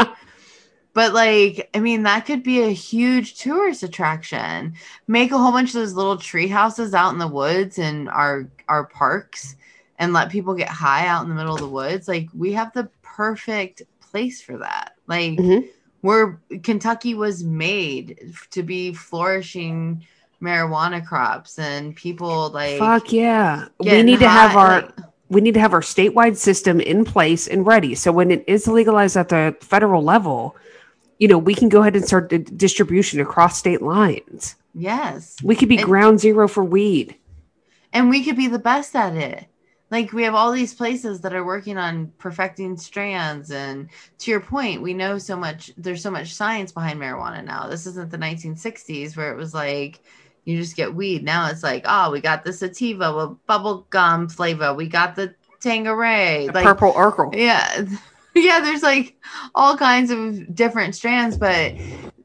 but 0.94 1.12
like, 1.12 1.68
I 1.74 1.80
mean, 1.80 2.04
that 2.04 2.26
could 2.26 2.42
be 2.42 2.62
a 2.62 2.70
huge 2.70 3.38
tourist 3.38 3.82
attraction. 3.82 4.74
Make 5.06 5.30
a 5.30 5.38
whole 5.38 5.52
bunch 5.52 5.70
of 5.70 5.74
those 5.74 5.94
little 5.94 6.16
tree 6.16 6.48
houses 6.48 6.94
out 6.94 7.12
in 7.12 7.18
the 7.18 7.28
woods 7.28 7.78
and 7.78 8.08
our 8.08 8.48
our 8.68 8.84
parks 8.84 9.56
and 9.98 10.12
let 10.12 10.30
people 10.30 10.54
get 10.54 10.68
high 10.68 11.06
out 11.06 11.22
in 11.24 11.28
the 11.28 11.34
middle 11.34 11.54
of 11.54 11.60
the 11.60 11.68
woods. 11.68 12.06
Like, 12.08 12.28
we 12.36 12.52
have 12.52 12.72
the 12.72 12.88
perfect 13.02 13.82
place 14.00 14.40
for 14.40 14.58
that. 14.58 14.92
Like, 15.06 15.32
Mhm. 15.32 15.68
where 16.02 16.40
Kentucky 16.62 17.14
was 17.14 17.42
made 17.42 18.32
to 18.50 18.62
be 18.62 18.92
flourishing 18.92 20.06
marijuana 20.40 21.04
crops 21.04 21.58
and 21.58 21.96
people 21.96 22.50
like 22.50 22.78
Fuck 22.78 23.12
yeah. 23.12 23.66
We 23.80 24.02
need 24.02 24.20
to 24.20 24.28
have 24.28 24.56
our 24.56 24.82
like- 24.82 24.94
we 25.28 25.40
need 25.40 25.54
to 25.54 25.60
have 25.60 25.74
our 25.74 25.80
statewide 25.80 26.36
system 26.36 26.80
in 26.80 27.04
place 27.04 27.46
and 27.46 27.66
ready. 27.66 27.94
So 27.94 28.12
when 28.12 28.30
it 28.30 28.44
is 28.46 28.66
legalized 28.66 29.16
at 29.16 29.28
the 29.28 29.56
federal 29.60 30.02
level, 30.02 30.56
you 31.18 31.28
know, 31.28 31.38
we 31.38 31.54
can 31.54 31.68
go 31.68 31.80
ahead 31.80 31.96
and 31.96 32.04
start 32.04 32.28
the 32.30 32.38
distribution 32.38 33.20
across 33.20 33.58
state 33.58 33.82
lines. 33.82 34.54
yes 34.74 35.36
We 35.42 35.56
could 35.56 35.68
be 35.68 35.76
And- 35.78 35.84
ground 35.86 36.20
zero 36.20 36.46
for 36.48 36.62
weed. 36.64 37.16
and 37.92 38.10
we 38.10 38.22
could 38.24 38.36
be 38.36 38.48
the 38.48 38.58
best 38.58 38.94
at 38.94 39.14
it 39.16 39.46
like 39.90 40.12
we 40.12 40.22
have 40.24 40.34
all 40.34 40.52
these 40.52 40.74
places 40.74 41.22
that 41.22 41.32
are 41.34 41.44
working 41.44 41.78
on 41.78 42.12
perfecting 42.18 42.76
strands 42.76 43.50
and 43.50 43.88
to 44.18 44.30
your 44.30 44.40
point 44.40 44.82
we 44.82 44.92
know 44.92 45.16
so 45.18 45.34
much 45.36 45.72
there's 45.78 46.02
so 46.02 46.10
much 46.10 46.34
science 46.34 46.70
behind 46.72 47.00
marijuana 47.00 47.42
now 47.42 47.66
this 47.66 47.86
isn't 47.86 48.10
the 48.10 48.18
1960s 48.18 49.16
where 49.16 49.32
it 49.32 49.36
was 49.36 49.54
like 49.54 50.00
you 50.48 50.56
just 50.58 50.76
get 50.76 50.94
weed. 50.94 51.24
Now 51.24 51.48
it's 51.50 51.62
like 51.62 51.84
oh 51.86 52.10
we 52.10 52.22
got 52.22 52.42
the 52.42 52.52
sativa 52.54 53.14
with 53.14 53.46
bubble 53.46 53.86
gum 53.90 54.28
flavor. 54.28 54.72
We 54.72 54.88
got 54.88 55.14
the 55.14 55.34
tangeray. 55.60 56.46
The 56.46 56.52
like 56.52 56.64
purple 56.64 56.92
Urkel. 56.94 57.34
yeah. 57.34 57.84
Yeah 58.34 58.60
there's 58.60 58.84
like 58.84 59.16
all 59.56 59.76
kinds 59.76 60.12
of 60.12 60.54
different 60.54 60.94
strands 60.94 61.36
but 61.36 61.74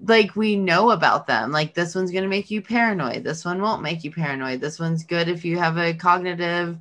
like 0.05 0.35
we 0.35 0.55
know 0.55 0.91
about 0.91 1.25
them. 1.25 1.51
Like 1.51 1.73
this 1.73 1.95
one's 1.95 2.11
going 2.11 2.23
to 2.23 2.29
make 2.29 2.51
you 2.51 2.61
paranoid. 2.61 3.23
This 3.23 3.43
one 3.43 3.61
won't 3.61 3.81
make 3.81 4.03
you 4.03 4.11
paranoid. 4.11 4.61
This 4.61 4.79
one's 4.79 5.03
good 5.03 5.27
if 5.27 5.43
you 5.43 5.57
have 5.57 5.77
a 5.77 5.93
cognitive 5.93 6.77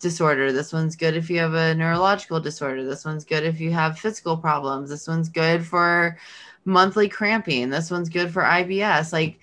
disorder. 0.00 0.52
This 0.52 0.72
one's 0.72 0.96
good 0.96 1.16
if 1.16 1.30
you 1.30 1.38
have 1.38 1.54
a 1.54 1.74
neurological 1.74 2.40
disorder. 2.40 2.84
This 2.84 3.06
one's 3.06 3.24
good 3.24 3.44
if 3.44 3.58
you 3.58 3.70
have 3.72 3.98
physical 3.98 4.36
problems. 4.36 4.90
This 4.90 5.08
one's 5.08 5.30
good 5.30 5.64
for 5.64 6.18
monthly 6.66 7.08
cramping. 7.08 7.70
This 7.70 7.90
one's 7.90 8.10
good 8.10 8.30
for 8.32 8.42
ibs 8.42 9.12
like 9.12 9.40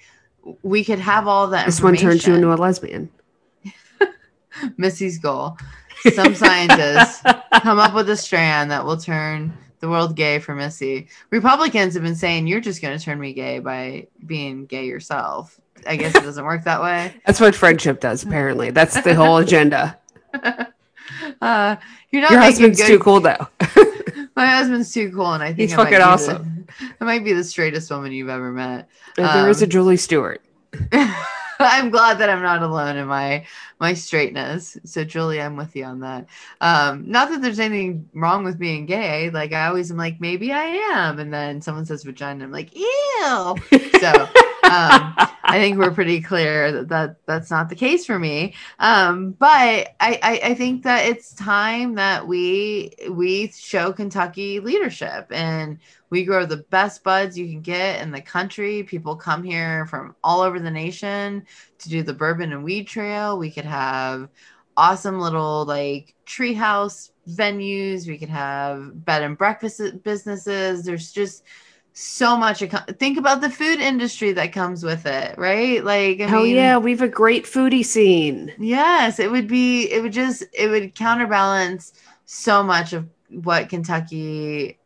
we 0.63 0.83
could 0.83 0.99
have 0.99 1.27
all 1.27 1.47
that 1.47 1.65
This 1.65 1.81
one 1.81 1.95
turns 1.95 2.25
you 2.25 2.33
into 2.35 2.53
a 2.53 2.55
lesbian. 2.55 3.09
missy's 4.77 5.17
goal 5.17 5.57
some 6.13 6.35
scientists 6.35 7.21
come 7.61 7.79
up 7.79 7.93
with 7.93 8.09
a 8.09 8.17
strand 8.17 8.71
that 8.71 8.85
will 8.85 8.97
turn 8.97 9.53
the 9.79 9.89
world 9.89 10.15
gay 10.15 10.39
for 10.39 10.55
Missy. 10.55 11.07
Republicans 11.31 11.93
have 11.95 12.03
been 12.03 12.15
saying 12.15 12.47
you're 12.47 12.61
just 12.61 12.81
going 12.81 12.97
to 12.97 13.03
turn 13.03 13.19
me 13.19 13.33
gay 13.33 13.59
by 13.59 14.07
being 14.25 14.65
gay 14.65 14.85
yourself. 14.85 15.59
I 15.87 15.95
guess 15.95 16.15
it 16.15 16.23
doesn't 16.23 16.45
work 16.45 16.63
that 16.65 16.81
way. 16.81 17.13
That's 17.25 17.39
what 17.39 17.55
friendship 17.55 17.99
does, 17.99 18.23
apparently. 18.23 18.69
That's 18.71 19.01
the 19.01 19.15
whole 19.15 19.37
agenda. 19.37 19.97
Uh, 21.41 21.75
you're 22.11 22.21
not 22.21 22.31
Your 22.31 22.39
husband's 22.39 22.79
good- 22.79 22.87
too 22.87 22.99
cool 22.99 23.19
though. 23.19 23.47
My 24.35 24.45
husband's 24.45 24.93
too 24.93 25.11
cool, 25.11 25.33
and 25.33 25.43
I 25.43 25.47
think 25.47 25.59
He's 25.59 25.73
I 25.73 25.75
fucking 25.75 25.99
awesome. 25.99 26.50
I 27.01 27.03
might 27.05 27.23
be 27.23 27.33
the 27.33 27.43
straightest 27.43 27.89
woman 27.91 28.11
you've 28.11 28.29
ever 28.29 28.51
met. 28.51 28.87
there 29.15 29.49
is 29.49 29.61
a 29.61 29.65
Um, 29.65 29.69
Julie 29.69 29.97
Stewart. 29.97 30.41
I'm 31.59 31.91
glad 31.91 32.17
that 32.19 32.29
I'm 32.29 32.41
not 32.41 32.63
alone 32.63 32.97
in 32.97 33.07
my 33.07 33.45
my 33.79 33.93
straightness. 33.93 34.77
So 34.83 35.03
Julie, 35.03 35.41
I'm 35.41 35.55
with 35.57 35.75
you 35.75 35.83
on 35.85 35.99
that. 35.99 36.27
Um, 36.59 37.03
not 37.09 37.29
that 37.29 37.41
there's 37.41 37.59
anything 37.59 38.09
wrong 38.13 38.43
with 38.43 38.57
being 38.57 38.85
gay. 38.85 39.29
Like 39.29 39.53
I 39.53 39.67
always 39.67 39.91
am 39.91 39.97
like, 39.97 40.19
maybe 40.19 40.51
I 40.51 40.63
am, 40.63 41.19
and 41.19 41.33
then 41.33 41.61
someone 41.61 41.85
says 41.85 42.03
vagina, 42.03 42.43
I'm 42.45 42.51
like, 42.51 42.75
ew. 42.75 43.55
So 44.01 44.27
um, 44.71 45.13
I 45.43 45.59
think 45.59 45.77
we're 45.77 45.91
pretty 45.91 46.21
clear 46.21 46.71
that, 46.71 46.87
that 46.89 47.15
that's 47.25 47.51
not 47.51 47.67
the 47.67 47.75
case 47.75 48.05
for 48.05 48.17
me. 48.17 48.53
Um, 48.79 49.31
but 49.31 49.49
I, 49.49 49.89
I, 49.99 50.41
I 50.43 50.53
think 50.53 50.83
that 50.83 51.07
it's 51.07 51.33
time 51.33 51.95
that 51.95 52.25
we 52.25 52.93
we 53.09 53.49
show 53.49 53.91
Kentucky 53.91 54.61
leadership 54.61 55.27
and 55.29 55.77
we 56.09 56.23
grow 56.23 56.45
the 56.45 56.63
best 56.69 57.03
buds 57.03 57.37
you 57.37 57.47
can 57.47 57.59
get 57.59 58.01
in 58.01 58.11
the 58.11 58.21
country. 58.21 58.83
People 58.83 59.17
come 59.17 59.43
here 59.43 59.85
from 59.87 60.15
all 60.23 60.39
over 60.39 60.57
the 60.57 60.71
nation 60.71 61.45
to 61.79 61.89
do 61.89 62.01
the 62.01 62.13
bourbon 62.13 62.53
and 62.53 62.63
weed 62.63 62.87
trail. 62.87 63.37
We 63.37 63.51
could 63.51 63.65
have 63.65 64.29
awesome 64.77 65.19
little 65.19 65.65
like 65.65 66.15
treehouse 66.25 67.11
venues. 67.27 68.07
We 68.07 68.17
could 68.17 68.29
have 68.29 69.03
bed 69.03 69.23
and 69.23 69.37
breakfast 69.37 69.81
businesses. 70.03 70.85
There's 70.85 71.11
just 71.11 71.43
so 71.93 72.37
much. 72.37 72.63
Think 72.99 73.17
about 73.17 73.41
the 73.41 73.49
food 73.49 73.79
industry 73.79 74.31
that 74.33 74.53
comes 74.53 74.83
with 74.83 75.05
it, 75.05 75.37
right? 75.37 75.83
Like, 75.83 76.21
I 76.21 76.27
Hell 76.27 76.43
mean, 76.43 76.55
yeah, 76.55 76.77
we 76.77 76.91
have 76.91 77.01
a 77.01 77.07
great 77.07 77.45
foodie 77.45 77.85
scene. 77.85 78.53
Yes, 78.57 79.19
it 79.19 79.29
would 79.31 79.47
be. 79.47 79.91
It 79.91 80.01
would 80.01 80.13
just. 80.13 80.43
It 80.53 80.67
would 80.69 80.95
counterbalance 80.95 81.93
so 82.25 82.63
much 82.63 82.93
of 82.93 83.07
what 83.29 83.69
Kentucky 83.69 84.77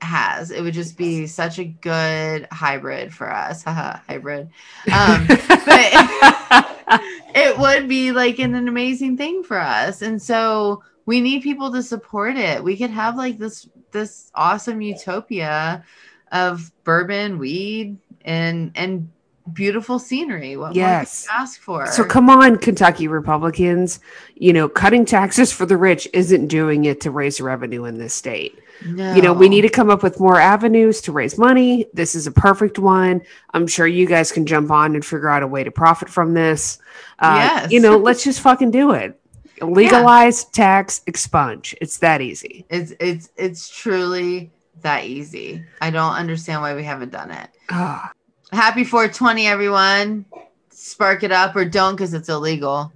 has. 0.00 0.50
It 0.50 0.62
would 0.62 0.74
just 0.74 0.96
be 0.96 1.26
such 1.26 1.58
a 1.58 1.64
good 1.64 2.48
hybrid 2.50 3.12
for 3.14 3.32
us. 3.32 3.62
Haha, 3.64 4.00
hybrid. 4.08 4.48
Um, 4.92 5.26
but 5.26 5.40
it 7.34 7.58
would 7.58 7.88
be 7.88 8.12
like 8.12 8.38
an, 8.38 8.54
an 8.54 8.68
amazing 8.68 9.16
thing 9.16 9.42
for 9.42 9.58
us, 9.58 10.02
and 10.02 10.20
so 10.20 10.82
we 11.06 11.20
need 11.20 11.42
people 11.42 11.72
to 11.72 11.82
support 11.82 12.36
it. 12.36 12.62
We 12.62 12.76
could 12.76 12.90
have 12.90 13.16
like 13.16 13.38
this 13.38 13.68
this 13.92 14.30
awesome 14.34 14.80
utopia 14.80 15.84
of 16.32 16.70
bourbon, 16.84 17.38
weed, 17.38 17.96
and 18.24 18.72
and 18.74 19.08
beautiful 19.52 19.98
scenery. 19.98 20.56
What 20.56 20.74
Yes. 20.76 21.26
more 21.26 21.34
could 21.34 21.38
you 21.38 21.42
ask 21.42 21.60
for? 21.60 21.86
So 21.86 22.04
come 22.04 22.30
on, 22.30 22.56
Kentucky 22.56 23.08
Republicans. 23.08 23.98
You 24.36 24.52
know, 24.52 24.68
cutting 24.68 25.04
taxes 25.04 25.52
for 25.52 25.66
the 25.66 25.76
rich 25.76 26.06
isn't 26.12 26.46
doing 26.48 26.84
it 26.84 27.00
to 27.02 27.10
raise 27.10 27.40
revenue 27.40 27.84
in 27.84 27.98
this 27.98 28.14
state. 28.14 28.58
You 28.82 29.20
know, 29.20 29.34
we 29.34 29.50
need 29.50 29.60
to 29.62 29.68
come 29.68 29.90
up 29.90 30.02
with 30.02 30.18
more 30.20 30.40
avenues 30.40 31.02
to 31.02 31.12
raise 31.12 31.36
money. 31.36 31.86
This 31.92 32.14
is 32.14 32.26
a 32.26 32.30
perfect 32.32 32.78
one. 32.78 33.20
I'm 33.52 33.66
sure 33.66 33.86
you 33.86 34.06
guys 34.06 34.32
can 34.32 34.46
jump 34.46 34.70
on 34.70 34.94
and 34.94 35.04
figure 35.04 35.28
out 35.28 35.42
a 35.42 35.46
way 35.46 35.62
to 35.64 35.70
profit 35.70 36.08
from 36.08 36.32
this. 36.32 36.78
Uh, 37.18 37.34
Yes. 37.36 37.72
You 37.72 37.80
know, 37.80 37.98
let's 37.98 38.24
just 38.24 38.40
fucking 38.40 38.70
do 38.70 38.92
it. 38.92 39.20
Legalize, 39.60 40.44
tax, 40.46 41.02
expunge. 41.06 41.74
It's 41.82 41.98
that 41.98 42.22
easy. 42.22 42.64
It's 42.70 42.92
it's 43.00 43.28
it's 43.36 43.68
truly 43.68 44.50
that 44.82 45.04
easy. 45.04 45.64
I 45.80 45.90
don't 45.90 46.12
understand 46.12 46.62
why 46.62 46.74
we 46.74 46.84
haven't 46.84 47.12
done 47.12 47.30
it. 47.30 47.50
Ah, 47.70 48.12
Happy 48.52 48.84
420, 48.84 49.46
everyone. 49.46 50.24
Spark 50.70 51.22
it 51.22 51.30
up 51.30 51.54
or 51.54 51.64
don't 51.64 51.94
because 51.94 52.14
it's 52.14 52.28
illegal. 52.28 52.92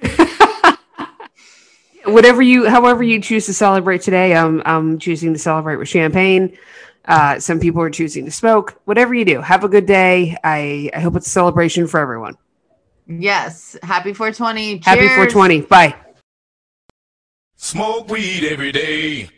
whatever 2.04 2.40
you, 2.40 2.68
however 2.68 3.02
you 3.02 3.20
choose 3.20 3.46
to 3.46 3.54
celebrate 3.54 4.00
today, 4.00 4.34
I'm, 4.34 4.62
I'm 4.64 4.98
choosing 4.98 5.32
to 5.34 5.38
celebrate 5.38 5.76
with 5.76 5.88
champagne. 5.88 6.56
Uh, 7.04 7.38
some 7.38 7.60
people 7.60 7.82
are 7.82 7.90
choosing 7.90 8.24
to 8.24 8.30
smoke. 8.30 8.80
Whatever 8.84 9.14
you 9.14 9.24
do, 9.24 9.40
have 9.40 9.64
a 9.64 9.68
good 9.68 9.86
day. 9.86 10.36
I, 10.42 10.90
I 10.94 11.00
hope 11.00 11.16
it's 11.16 11.26
a 11.26 11.30
celebration 11.30 11.86
for 11.86 12.00
everyone. 12.00 12.36
Yes. 13.06 13.76
Happy 13.82 14.12
420. 14.12 14.78
Happy 14.84 15.06
420. 15.08 15.62
Bye. 15.62 15.94
Smoke 17.56 18.08
weed 18.08 18.44
every 18.44 18.72
day. 18.72 19.30